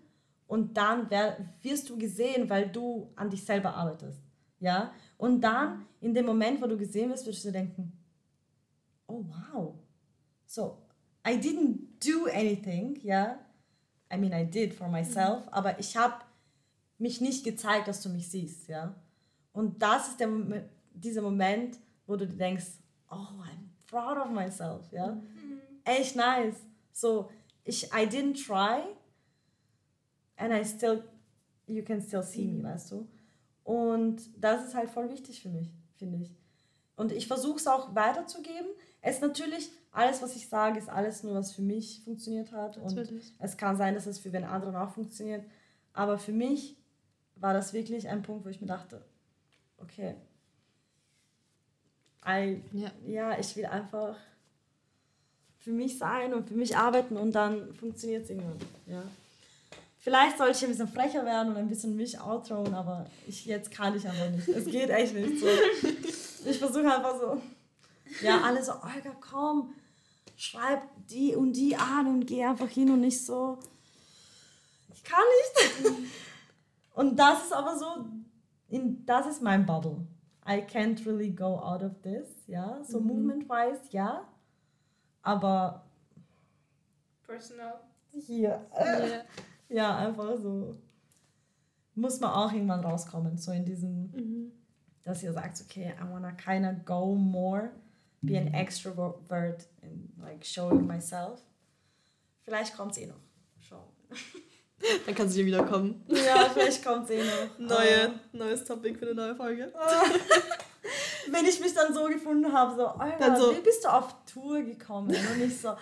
[0.46, 1.10] und dann
[1.62, 4.20] wirst du gesehen, weil du an dich selber arbeitest.
[4.60, 4.92] Ja?
[5.18, 7.92] Und dann, in dem Moment, wo du gesehen wirst, wirst du denken,
[9.08, 9.74] oh wow,
[10.46, 10.78] so,
[11.26, 13.38] I didn't do anything, ja,
[14.12, 15.52] I mean, I did for myself, mhm.
[15.52, 16.14] aber ich habe
[16.98, 18.94] mich nicht gezeigt, dass du mich siehst, ja.
[19.52, 20.28] Und das ist der,
[20.92, 22.66] dieser Moment, wo du denkst,
[23.10, 25.12] oh, I'm proud of myself, ja.
[25.12, 25.60] Mhm.
[25.84, 26.56] Echt nice.
[26.92, 27.30] So,
[27.64, 28.82] ich, I didn't try
[30.36, 31.02] and I still,
[31.66, 32.64] you can still see me, mhm.
[32.64, 33.08] weißt du.
[33.64, 36.30] Und das ist halt voll wichtig für mich, finde ich.
[36.94, 38.68] Und ich versuche es auch weiterzugeben.
[39.00, 42.76] Es natürlich, alles, was ich sage, ist alles nur, was für mich funktioniert hat.
[42.76, 43.10] Natürlich.
[43.10, 45.42] Und es kann sein, dass es für den anderen auch funktioniert.
[45.94, 46.76] Aber für mich
[47.36, 49.02] war das wirklich ein Punkt, wo ich mir dachte,
[49.78, 50.14] okay,
[52.26, 52.90] I, ja.
[53.06, 54.16] ja, ich will einfach
[55.58, 58.58] für mich sein und für mich arbeiten und dann funktioniert es irgendwann.
[58.86, 59.02] Ja.
[59.98, 63.70] Vielleicht sollte ich ein bisschen frecher werden und ein bisschen mich outrowen, aber ich, jetzt
[63.70, 64.48] kann ich aber nicht.
[64.48, 65.46] Es geht echt nicht so.
[66.48, 67.42] Ich versuche einfach so,
[68.22, 69.74] ja, alle so, Olga, komm,
[70.36, 73.58] schreib die und die an und geh einfach hin und nicht so,
[74.92, 75.24] ich kann
[75.78, 75.96] nicht.
[76.94, 78.06] Und das ist aber so,
[78.68, 80.06] in, das ist mein Bubble.
[80.48, 82.82] I can't really go out of this, ja.
[82.82, 83.06] So mhm.
[83.08, 84.26] movement-wise, ja.
[85.22, 85.84] Aber.
[87.26, 87.80] Personal.
[88.12, 88.66] Hier.
[88.80, 89.24] Yeah.
[89.68, 90.74] ja, einfach so.
[91.94, 94.52] Muss man auch irgendwann rauskommen, so in diesem, mhm.
[95.02, 97.70] dass ihr sagt, okay, I wanna kinda go more,
[98.26, 101.40] be an extrovert in like showing myself.
[102.42, 103.20] Vielleicht kommt es eh noch.
[103.58, 103.88] Schauen.
[105.06, 106.04] Dann kann sie hier wiederkommen.
[106.08, 107.58] Ja, vielleicht kommt sie eh noch.
[107.58, 109.72] Neue, uh, neues Topic für eine neue Folge.
[111.30, 114.62] Wenn ich mich dann so gefunden habe, so, Alter, so, wie bist du auf Tour
[114.62, 115.08] gekommen?
[115.08, 115.74] Und ich so,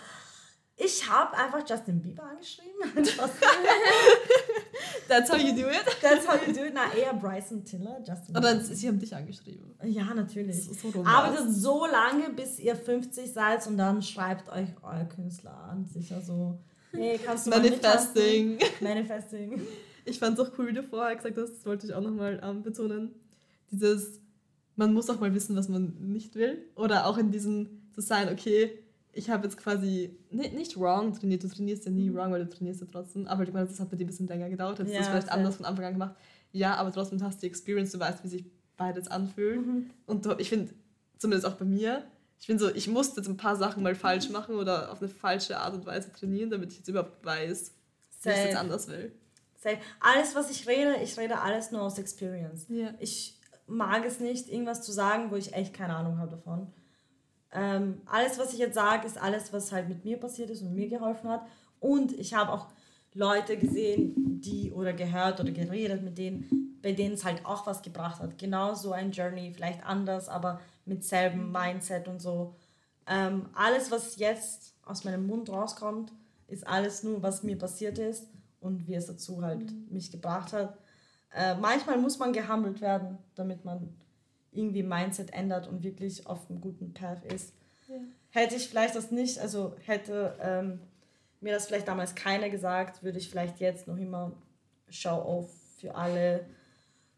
[0.77, 2.73] ich habe einfach Justin Bieber angeschrieben.
[5.07, 5.85] That's how you do it?
[6.01, 6.73] That's how you do it.
[6.73, 8.03] Na, eher Bryson Tiller.
[8.05, 9.73] Justin Oder sie haben dich angeschrieben.
[9.83, 10.65] Ja, natürlich.
[10.65, 15.85] So, Arbeitet so lange, bis ihr 50 seid und dann schreibt euch euer Künstler an.
[15.85, 16.59] Sicher so,
[16.91, 18.59] hey, kannst du Manifesting.
[18.81, 19.61] Manifesting.
[20.03, 22.41] Ich fand es auch cool, wie du vorher gesagt hast, das wollte ich auch nochmal
[22.43, 23.15] ähm, betonen.
[23.71, 24.19] Dieses,
[24.75, 26.65] man muss auch mal wissen, was man nicht will.
[26.75, 28.84] Oder auch in diesem zu sein, okay,
[29.15, 32.15] ich habe jetzt quasi nicht, nicht wrong trainiert, du trainierst ja nie mhm.
[32.15, 34.27] wrong, weil du trainierst ja trotzdem, aber ich meine, das hat bei dir ein bisschen
[34.27, 36.15] länger gedauert, hättest ja, du es vielleicht anders von Anfang an gemacht.
[36.51, 38.45] Ja, aber trotzdem hast du die Experience, du weißt, wie sich
[38.77, 39.65] beides anfühlt.
[39.65, 39.89] Mhm.
[40.05, 40.73] Und ich finde,
[41.17, 42.03] zumindest auch bei mir,
[42.39, 45.09] ich finde so, ich musste jetzt ein paar Sachen mal falsch machen oder auf eine
[45.09, 47.73] falsche Art und Weise trainieren, damit ich jetzt überhaupt weiß,
[48.23, 49.13] wie ich es jetzt anders will.
[49.55, 49.77] Safe.
[50.01, 52.65] Alles, was ich rede, ich rede alles nur aus Experience.
[52.69, 52.93] Ja.
[52.99, 56.71] Ich mag es nicht, irgendwas zu sagen, wo ich echt keine Ahnung habe davon.
[57.55, 60.73] Ähm, alles, was ich jetzt sage, ist alles, was halt mit mir passiert ist und
[60.73, 61.45] mir geholfen hat.
[61.79, 62.67] Und ich habe auch
[63.13, 67.81] Leute gesehen, die oder gehört oder geredet mit denen, bei denen es halt auch was
[67.81, 68.37] gebracht hat.
[68.37, 72.55] Genau so ein Journey, vielleicht anders, aber mit selben Mindset und so.
[73.07, 76.11] Ähm, alles, was jetzt aus meinem Mund rauskommt,
[76.47, 78.27] ist alles nur, was mir passiert ist
[78.59, 80.77] und wie es dazu halt mich gebracht hat.
[81.33, 83.95] Äh, manchmal muss man gehandelt werden, damit man
[84.55, 87.53] irgendwie Mindset ändert und wirklich auf einem guten Path ist.
[87.87, 87.95] Ja.
[88.31, 90.79] Hätte ich vielleicht das nicht, also hätte ähm,
[91.41, 94.31] mir das vielleicht damals keiner gesagt, würde ich vielleicht jetzt noch immer
[94.89, 95.49] Show auf
[95.79, 96.45] für alle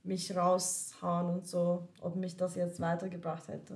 [0.03, 3.75] mich raushauen und so, ob mich das jetzt weitergebracht hätte.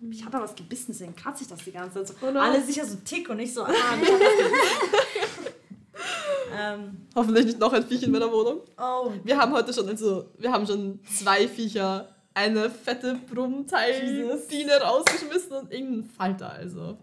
[0.00, 0.12] Mhm.
[0.12, 2.16] Ich habe da was gebissen, deswegen kratze ich das die ganze Zeit.
[2.20, 2.26] So.
[2.26, 3.70] Oh Alle sicher so tick und ich so, ah,
[6.58, 8.60] ähm, Hoffentlich nicht noch ein Viech in meiner Wohnung.
[8.78, 9.12] Oh.
[9.24, 15.72] Wir haben heute schon, also, wir haben schon zwei Viecher eine fette Brummteil-Biene rausgeschmissen und
[15.72, 16.98] irgendein Falter, also.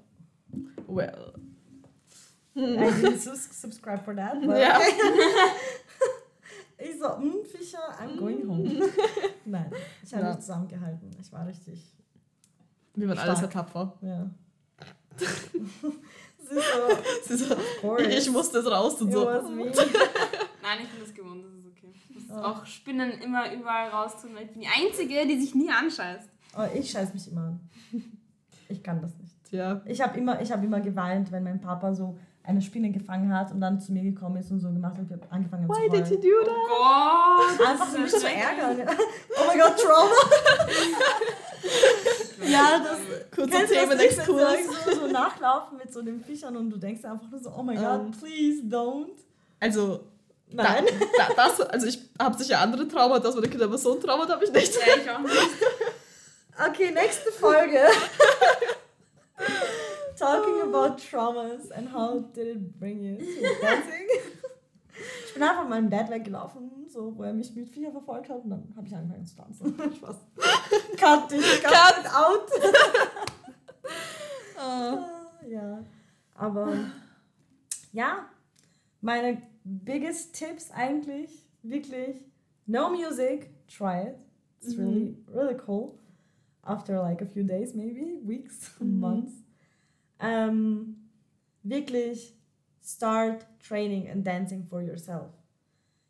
[0.88, 1.34] Well.
[2.56, 4.42] I didn't subscribe for that.
[4.42, 4.80] Ja.
[6.78, 8.64] ich so, hm, Fischer, I'm going home.
[9.46, 9.72] Nein,
[10.02, 10.30] ich habe ja.
[10.30, 11.12] mich zusammengehalten.
[11.20, 11.84] Ich war richtig.
[12.94, 13.94] Wie man alles tapfer.
[14.02, 14.30] Ja.
[16.48, 19.26] Sie so, Sie so ich musste es raus und so.
[19.26, 19.74] Nein,
[20.84, 21.44] ich bin das gewohnt
[22.32, 24.32] auch Spinnen immer überall raustun.
[24.42, 26.30] Ich bin die Einzige, die sich nie anscheißt.
[26.58, 27.60] Oh, ich scheiß mich immer an.
[28.68, 29.36] Ich kann das nicht.
[29.52, 29.82] Ja.
[29.86, 33.62] Ich habe immer, hab immer geweint, wenn mein Papa so eine Spinne gefangen hat und
[33.62, 35.06] dann zu mir gekommen ist und so gemacht hat.
[35.06, 36.04] Ich habe angefangen Why zu heulen.
[36.04, 36.56] did you do that?
[36.56, 37.68] Oh Gott!
[37.68, 38.88] Einfach um mich zu ärgern.
[39.38, 40.16] Oh mein Gott, Trauma!
[42.48, 43.00] ja, das...
[43.36, 44.86] Kurzer Themenexkurs.
[44.86, 47.78] So, so nachlaufen mit so den Fischern und du denkst einfach nur so, oh mein
[47.78, 48.12] um, Gott, ähm.
[48.12, 49.18] please don't.
[49.60, 50.02] Also,
[50.52, 50.86] Nein.
[51.18, 54.28] Da, da, das, also ich habe sicher andere Traumata, meine Kinder, aber so ein Trauma
[54.28, 54.74] habe ich nicht.
[54.76, 55.36] Ja, ich auch nicht.
[56.70, 57.80] Okay, nächste Folge.
[60.18, 64.08] Talking about traumas and how did it bring you to dancing.
[65.28, 68.42] Ich bin einfach mit meinem Dad weggelaufen, so, wo er mich mit Viecher verfolgt hat
[68.46, 69.76] und dann habe ich angefangen zu tanzen.
[69.98, 70.16] Spaß.
[70.98, 72.06] Cut dich, cut, cut.
[72.16, 72.50] out.
[74.58, 75.50] uh.
[75.50, 75.84] Ja,
[76.36, 76.74] aber
[77.92, 78.30] ja,
[79.02, 81.32] meine biggest Tipps eigentlich,
[81.64, 82.22] wirklich,
[82.68, 84.20] no music, try it.
[84.62, 86.00] It's really, really cool.
[86.64, 89.34] After like a few days, maybe, weeks, months.
[90.20, 90.96] Ähm,
[91.64, 92.34] wirklich,
[92.82, 95.32] start training and dancing for yourself.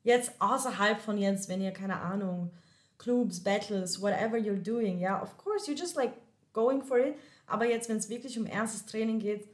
[0.03, 2.51] Jetzt außerhalb von jetzt, wenn ihr, keine Ahnung,
[2.97, 6.13] Clubs, Battles, whatever you're doing, ja, of course, you're just like
[6.53, 7.15] going for it.
[7.47, 9.47] Aber jetzt, wenn es wirklich um ernstes Training geht,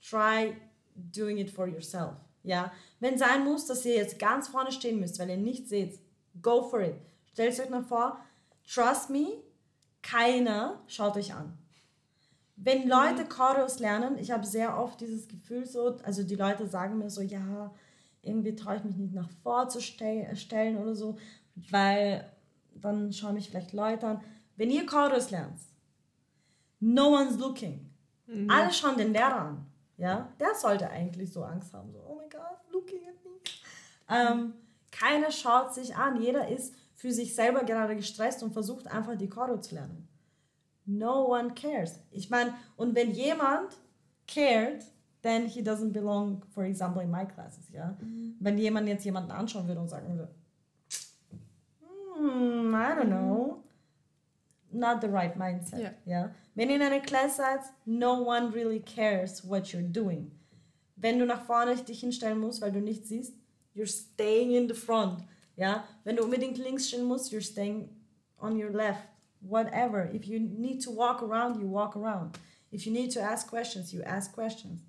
[0.00, 0.54] try
[0.94, 2.14] doing it for yourself.
[2.48, 6.00] Ja, wenn sein muss, dass ihr jetzt ganz vorne stehen müsst, weil ihr nichts seht,
[6.40, 6.94] go for it.
[7.30, 8.18] Stellt euch mal vor,
[8.66, 9.34] trust me,
[10.00, 11.58] keiner schaut euch an.
[12.56, 16.96] Wenn Leute Choreos lernen, ich habe sehr oft dieses Gefühl so, also die Leute sagen
[16.96, 17.70] mir so, ja,
[18.22, 21.18] irgendwie traue ich mich nicht nach vor zu ste stellen oder so,
[21.70, 22.32] weil
[22.74, 24.20] dann schauen mich vielleicht Leute an.
[24.56, 25.60] Wenn ihr Choreos lernt,
[26.80, 27.90] no one's looking.
[28.26, 28.48] Mhm.
[28.48, 29.66] Alle schauen den Lehrer an.
[29.98, 33.30] Ja, der sollte eigentlich so Angst haben, so, oh my God, looking at me.
[34.08, 34.54] Ähm,
[34.92, 39.28] keiner schaut sich an, jeder ist für sich selber gerade gestresst und versucht einfach die
[39.28, 40.08] Choreo zu lernen.
[40.86, 42.00] No one cares.
[42.12, 43.76] Ich meine, und wenn jemand
[44.26, 44.84] cared,
[45.22, 47.96] then he doesn't belong, for example, in my classes, ja.
[48.00, 48.36] Mhm.
[48.38, 50.28] Wenn jemand jetzt jemanden anschauen würde und sagen würde,
[52.16, 53.47] hmm, I don't know,
[54.70, 55.90] not the right mindset, ja.
[56.04, 56.34] ja.
[56.54, 60.30] Wenn in einer Klasse seid, no one really cares what you're doing.
[60.96, 63.34] Wenn du nach vorne dich hinstellen musst, weil du nichts siehst,
[63.74, 65.22] you're staying in the front.
[65.56, 65.84] Ja?
[66.04, 67.88] Wenn du unbedingt links stehen musst, you're staying
[68.40, 69.08] on your left.
[69.40, 70.12] Whatever.
[70.12, 72.36] If you need to walk around, you walk around.
[72.72, 74.80] If you need to ask questions, you ask questions.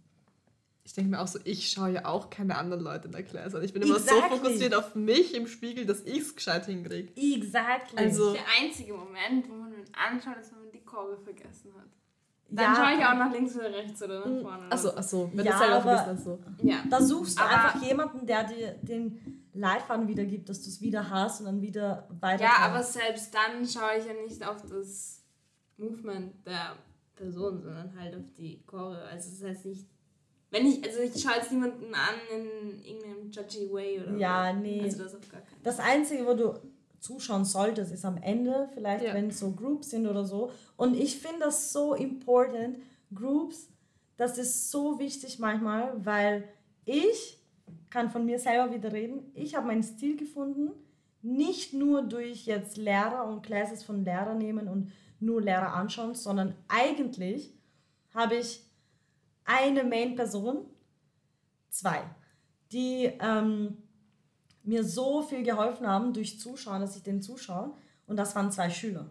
[0.83, 3.57] Ich denke mir auch so, ich schaue ja auch keine anderen Leute in der Klasse
[3.57, 3.63] an.
[3.63, 4.17] Ich bin exactly.
[4.17, 7.11] immer so fokussiert auf mich im Spiegel, dass ich es gescheit hinkriege.
[7.15, 7.95] Exactly.
[7.95, 11.87] Also, der einzige Moment, wo man anschaut, wenn man die Kurve vergessen hat.
[12.51, 12.75] Dann ja.
[12.75, 14.71] schaue ich auch nach links oder rechts oder nach mm, vorne.
[14.71, 15.29] Achso, achso.
[15.33, 16.39] Wenn ja, du selber vergisst, dann so.
[16.63, 16.83] Ja.
[16.89, 21.09] Da suchst du aber einfach jemanden, der dir den Leitfaden wiedergibt, dass du es wieder
[21.09, 22.43] hast und dann wieder weiter.
[22.43, 25.23] Ja, aber selbst dann schaue ich ja nicht auf das
[25.77, 26.75] Movement der
[27.15, 29.03] Person, sondern halt auf die Chore.
[29.11, 29.85] Also das heißt nicht,
[30.51, 34.59] wenn ich, also ich schaue jetzt niemanden an in irgendeinem judgy way oder Ja, so.
[34.59, 34.81] nee.
[34.81, 36.59] Also das auf gar keinen Das Einzige, wo du
[36.99, 39.13] zuschauen solltest, ist am Ende, vielleicht ja.
[39.13, 40.51] wenn es so Groups sind oder so.
[40.77, 42.77] Und ich finde das so important,
[43.13, 43.69] Groups,
[44.17, 46.47] das ist so wichtig manchmal, weil
[46.85, 47.39] ich
[47.89, 50.71] kann von mir selber wieder reden, ich habe meinen Stil gefunden,
[51.21, 56.55] nicht nur durch jetzt Lehrer und Classes von Lehrer nehmen und nur Lehrer anschauen, sondern
[56.67, 57.53] eigentlich
[58.13, 58.63] habe ich
[59.45, 60.65] eine Main-Person,
[61.69, 62.03] zwei,
[62.71, 63.77] die ähm,
[64.63, 67.73] mir so viel geholfen haben durch Zuschauen, dass ich den zuschaue.
[68.07, 69.09] Und das waren zwei Schüler.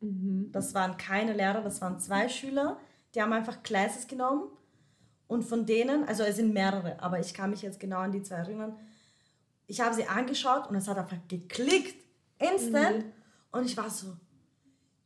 [0.00, 0.50] Mhm.
[0.52, 2.78] Das waren keine Lehrer, das waren zwei Schüler.
[3.14, 4.44] Die haben einfach Classes genommen.
[5.26, 8.22] Und von denen, also es sind mehrere, aber ich kann mich jetzt genau an die
[8.22, 8.76] zwei erinnern.
[9.66, 12.04] Ich habe sie angeschaut und es hat einfach geklickt.
[12.38, 13.04] Instant.
[13.04, 13.12] Mhm.
[13.52, 14.16] Und ich war so,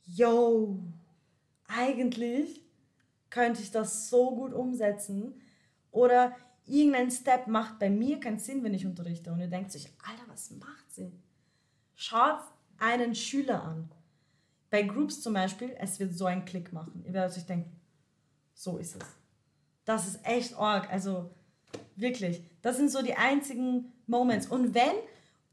[0.07, 0.79] yo,
[1.67, 2.65] eigentlich
[3.29, 5.41] könnte ich das so gut umsetzen.
[5.91, 6.35] Oder
[6.67, 9.33] irgendein Step macht bei mir keinen Sinn, wenn ich unterrichte.
[9.33, 11.13] Und ihr denkt sich, Alter, was macht sie?
[11.95, 12.41] Schaut
[12.79, 13.91] einen Schüler an.
[14.71, 17.05] Bei Groups zum Beispiel, es wird so einen Klick machen.
[17.07, 17.71] Ihr werdet euch denken,
[18.55, 19.09] so ist es.
[19.85, 20.91] Das ist echt arg.
[20.91, 21.31] Also
[21.97, 24.47] wirklich, das sind so die einzigen Moments.
[24.47, 24.95] Und wenn,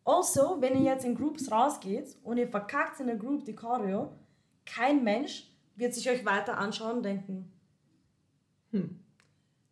[0.04, 4.12] also, wenn ihr jetzt in Groups rausgeht und ihr verkackt in der Group die Choreo,
[4.66, 7.52] kein Mensch wird sich euch weiter anschauen und denken,
[8.72, 9.00] hm.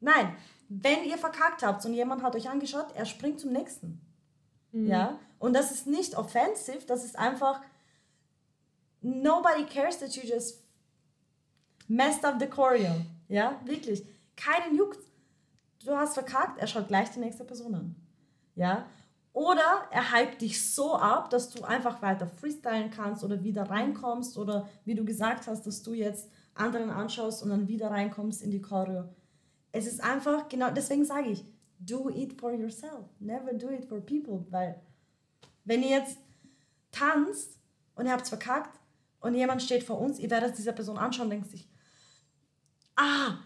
[0.01, 0.35] Nein,
[0.69, 3.99] wenn ihr verkackt habt und jemand hat euch angeschaut, er springt zum nächsten.
[4.71, 4.87] Mhm.
[4.87, 5.19] Ja?
[5.39, 7.59] Und das ist nicht offensive, das ist einfach,
[9.01, 10.63] nobody cares that you just
[11.87, 12.93] messed up the choreo.
[13.27, 14.05] Ja, wirklich.
[14.35, 14.99] Keinen juckt.
[15.83, 17.95] Du hast verkackt, er schaut gleich die nächste Person an.
[18.55, 18.85] Ja?
[19.33, 24.37] Oder er hypt dich so ab, dass du einfach weiter freestylen kannst oder wieder reinkommst
[24.37, 28.51] oder wie du gesagt hast, dass du jetzt anderen anschaust und dann wieder reinkommst in
[28.51, 29.07] die Choreo
[29.71, 31.45] es ist einfach, genau deswegen sage ich,
[31.79, 33.05] do it for yourself.
[33.19, 34.45] Never do it for people.
[34.49, 34.81] Weil,
[35.65, 36.17] wenn ihr jetzt
[36.91, 37.57] tanzt
[37.95, 38.79] und ihr habt es verkackt
[39.21, 41.69] und jemand steht vor uns, ihr werdet dieser Person anschauen und denkt sich,
[42.95, 43.37] ah,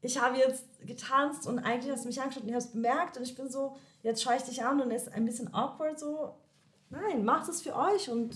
[0.00, 3.16] ich habe jetzt getanzt und eigentlich hast du mich angeschaut und ich habe es bemerkt
[3.16, 5.98] und ich bin so, jetzt schaue ich dich an und es ist ein bisschen awkward
[5.98, 6.34] so.
[6.90, 8.34] Nein, macht es für euch und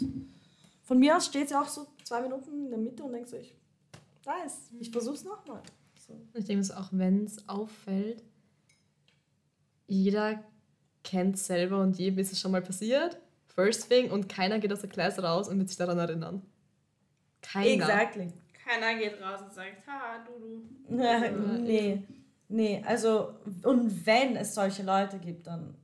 [0.83, 3.55] von mir aus steht sie auch so zwei Minuten in der Mitte und denkt sich,
[4.24, 5.62] weiß, ich versuche es nochmal.
[6.07, 6.20] So.
[6.34, 8.22] Ich denke, es auch wenn es auffällt,
[9.86, 10.42] jeder
[11.02, 13.18] kennt selber und jedem ist es schon mal passiert.
[13.46, 16.42] First thing und keiner geht aus der Klasse raus und wird sich daran erinnern.
[17.42, 17.70] Keiner.
[17.84, 18.32] Exactly.
[18.64, 20.32] Keiner geht raus und sagt, ha, du,
[20.88, 20.96] du.
[21.02, 22.02] Ja, nee.
[22.48, 23.34] Nee, also,
[23.64, 25.74] und wenn es solche Leute gibt, dann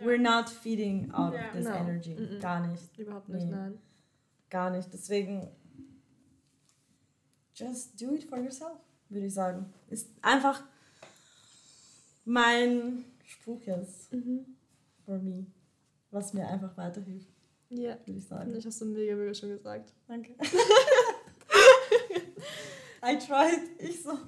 [0.00, 1.46] we're not feeding out Ja.
[1.46, 1.74] of this No.
[1.74, 2.14] energy.
[2.14, 2.40] Mhm.
[2.40, 2.98] Gar nicht.
[2.98, 3.50] Überhaupt nicht, Nee.
[3.52, 3.78] nein.
[4.50, 4.92] Gar nicht.
[4.92, 5.48] Deswegen,
[7.54, 8.78] just do it for yourself,
[9.08, 9.66] würde ich sagen.
[9.88, 10.62] Ist einfach
[12.24, 14.44] mein Spruch jetzt Mhm.
[15.04, 15.46] for me,
[16.10, 17.28] was mir einfach weiterhilft,
[17.70, 18.54] Ja, würde ich sagen.
[18.56, 19.92] ich, hast du mega, mega schon gesagt.
[20.06, 20.34] Danke.
[23.02, 23.60] I tried.
[23.78, 24.10] Ich so.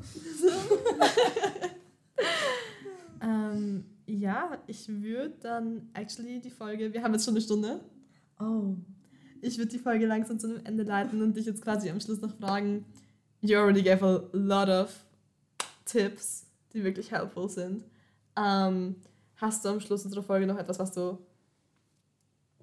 [3.22, 7.80] Ähm, ja, ich würde dann actually die Folge, wir haben jetzt schon eine Stunde,
[8.38, 8.74] Oh.
[9.42, 12.22] ich würde die Folge langsam zu einem Ende leiten und dich jetzt quasi am Schluss
[12.22, 12.86] noch fragen.
[13.43, 14.93] You already gave a lot of
[15.84, 17.84] Tipps, die wirklich helpful sind.
[18.36, 18.97] Ähm,
[19.36, 21.18] hast du am Schluss unserer Folge noch etwas, was du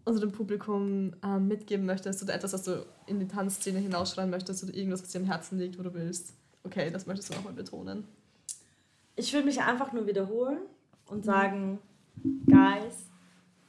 [0.06, 4.74] unserem Publikum ähm, mitgeben möchtest oder etwas, was du in die Tanzszene hinausschreiben möchtest oder
[4.74, 6.34] irgendwas, was dir am Herzen liegt, wo du willst?
[6.64, 8.08] Okay, das möchtest du nochmal betonen.
[9.16, 10.60] Ich würde mich einfach nur wiederholen
[11.08, 11.80] und sagen,
[12.46, 13.10] guys,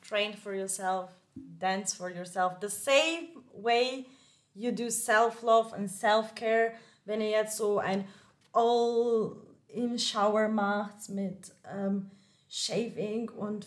[0.06, 2.54] train for yourself, dance for yourself.
[2.60, 4.06] The same way
[4.54, 6.74] you do self-love and self-care,
[7.08, 8.04] wenn ihr jetzt so ein
[8.52, 12.10] All-in-Shower macht mit ähm,
[12.48, 13.66] Shaving und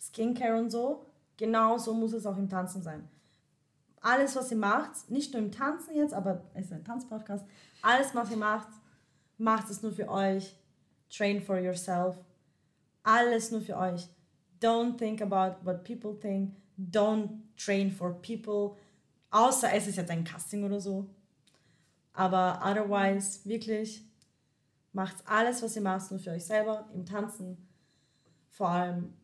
[0.00, 3.08] Skincare und so, genau so muss es auch im Tanzen sein.
[4.00, 7.44] Alles, was ihr macht, nicht nur im Tanzen jetzt, aber es ist ein Tanzpodcast,
[7.80, 8.68] alles, was ihr macht,
[9.38, 10.56] macht es nur für euch.
[11.10, 12.16] Train for yourself.
[13.02, 14.08] Alles nur für euch.
[14.60, 16.56] Don't think about what people think.
[16.78, 18.76] Don't train for people.
[19.30, 21.08] Außer es ist jetzt ein Casting oder so.
[22.20, 24.04] Aber otherwise, wirklich,
[24.92, 26.86] macht alles, was ihr macht, nur für euch selber.
[26.92, 27.56] Im Tanzen
[28.50, 29.14] vor allem,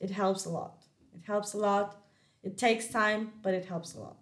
[0.00, 0.78] it helps a lot.
[1.14, 1.94] It helps a lot.
[2.40, 4.16] It takes time, but it helps a lot.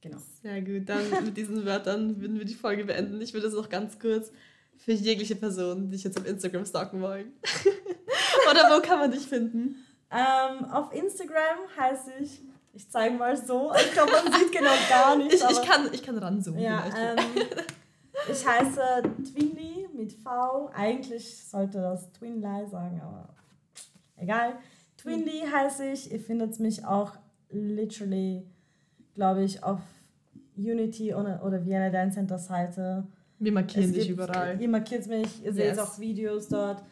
[0.00, 0.18] Genau.
[0.42, 3.20] Sehr gut, dann mit diesen Wörtern würden wir die Folge beenden.
[3.20, 4.32] Ich würde es noch ganz kurz
[4.78, 7.34] für jegliche Person, die dich jetzt auf Instagram stalken wollen.
[8.50, 9.76] Oder wo kann man dich finden?
[10.10, 12.42] Ähm, auf Instagram heiße ich,
[12.72, 15.42] ich zeige mal so, ich glaube, man sieht genau gar nichts.
[15.42, 17.18] Ich, ich, kann, ich kann ranzoomen Ja, ähm,
[18.30, 18.80] ich heiße
[19.32, 20.70] Twinly mit V.
[20.74, 23.28] Eigentlich sollte das Twinly sagen, aber
[24.16, 24.54] egal.
[24.96, 26.12] Twinly heiße ich.
[26.12, 27.12] Ihr findet mich auch
[27.50, 28.46] literally,
[29.14, 29.80] glaube ich, auf
[30.56, 33.06] Unity oder, oder Vienna Dance Center Seite.
[33.38, 34.60] wir markieren Es dich gibt- überall.
[34.60, 35.78] Ihr markiert mich, ihr seht Yes.
[35.78, 36.82] auch Videos dort.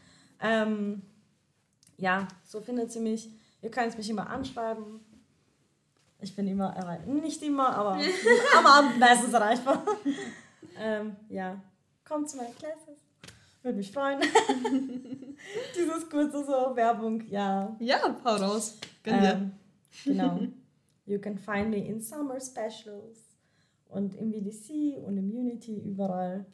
[0.40, 1.02] Ähm,
[1.98, 3.28] ja, so findet ihr mich.
[3.60, 5.00] Ihr könnt mich immer anschreiben.
[6.20, 7.14] Ich bin immer erreichbar.
[7.14, 7.98] Nicht immer, aber
[8.58, 9.82] am Abend meistens erreichbar.
[10.78, 11.60] ähm, ja,
[12.04, 12.98] kommt zu meinen Classes.
[13.62, 14.20] Würde mich freuen.
[15.76, 17.76] Dieses kurze so Werbung, ja.
[17.80, 18.78] Ja, hau raus.
[19.02, 19.32] Gönn dir.
[19.32, 19.52] Ähm,
[20.04, 20.40] genau.
[21.06, 23.18] You can find me in Summer Specials
[23.88, 26.44] und im VDC und im Unity überall.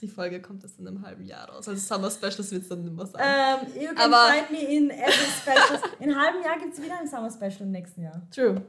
[0.00, 1.68] Die Folge kommt erst in einem halben Jahr raus.
[1.68, 3.22] Also Summer Specials wird es dann immer sein.
[3.22, 5.80] Ähm, you can Aber- find me in every special.
[5.98, 8.22] In einem halben Jahr gibt es wieder ein Summer Special im nächsten Jahr.
[8.34, 8.62] True.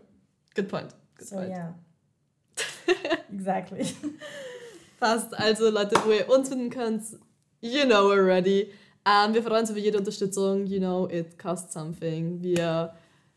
[0.56, 0.94] Good point.
[1.18, 1.50] Good So, point.
[1.52, 1.74] ja.
[3.34, 3.86] exactly.
[5.00, 5.34] Passt.
[5.38, 7.04] Also Leute, wo ihr uns finden könnt,
[7.62, 8.72] you know already.
[9.06, 10.66] Ähm, wir freuen uns über jede Unterstützung.
[10.68, 12.42] You know it costs something.
[12.44, 12.94] Wir,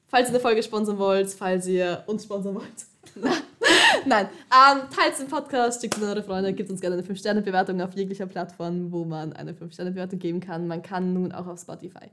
[0.09, 2.87] falls ihr eine Folge sponsern wollt, falls ihr uns sponsern wollt.
[4.07, 4.29] Nein.
[4.51, 7.95] Ähm, teilt den Podcast, schickt es an eure Freunde, gebt uns gerne eine 5-Sterne-Bewertung auf
[7.95, 10.67] jeglicher Plattform, wo man eine 5-Sterne-Bewertung geben kann.
[10.67, 12.11] Man kann nun auch auf Spotify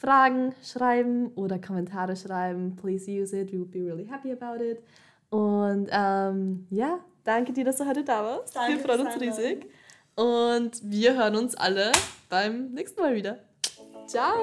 [0.00, 2.74] Fragen schreiben oder Kommentare schreiben.
[2.76, 3.52] Please use it.
[3.52, 4.82] We would be really happy about it.
[5.28, 8.56] Und ähm, ja, danke dir, dass du heute da warst.
[8.56, 9.66] Danke wir freuen uns riesig.
[10.16, 11.92] Und wir hören uns alle
[12.28, 13.38] beim nächsten Mal wieder.
[14.06, 14.34] Ciao!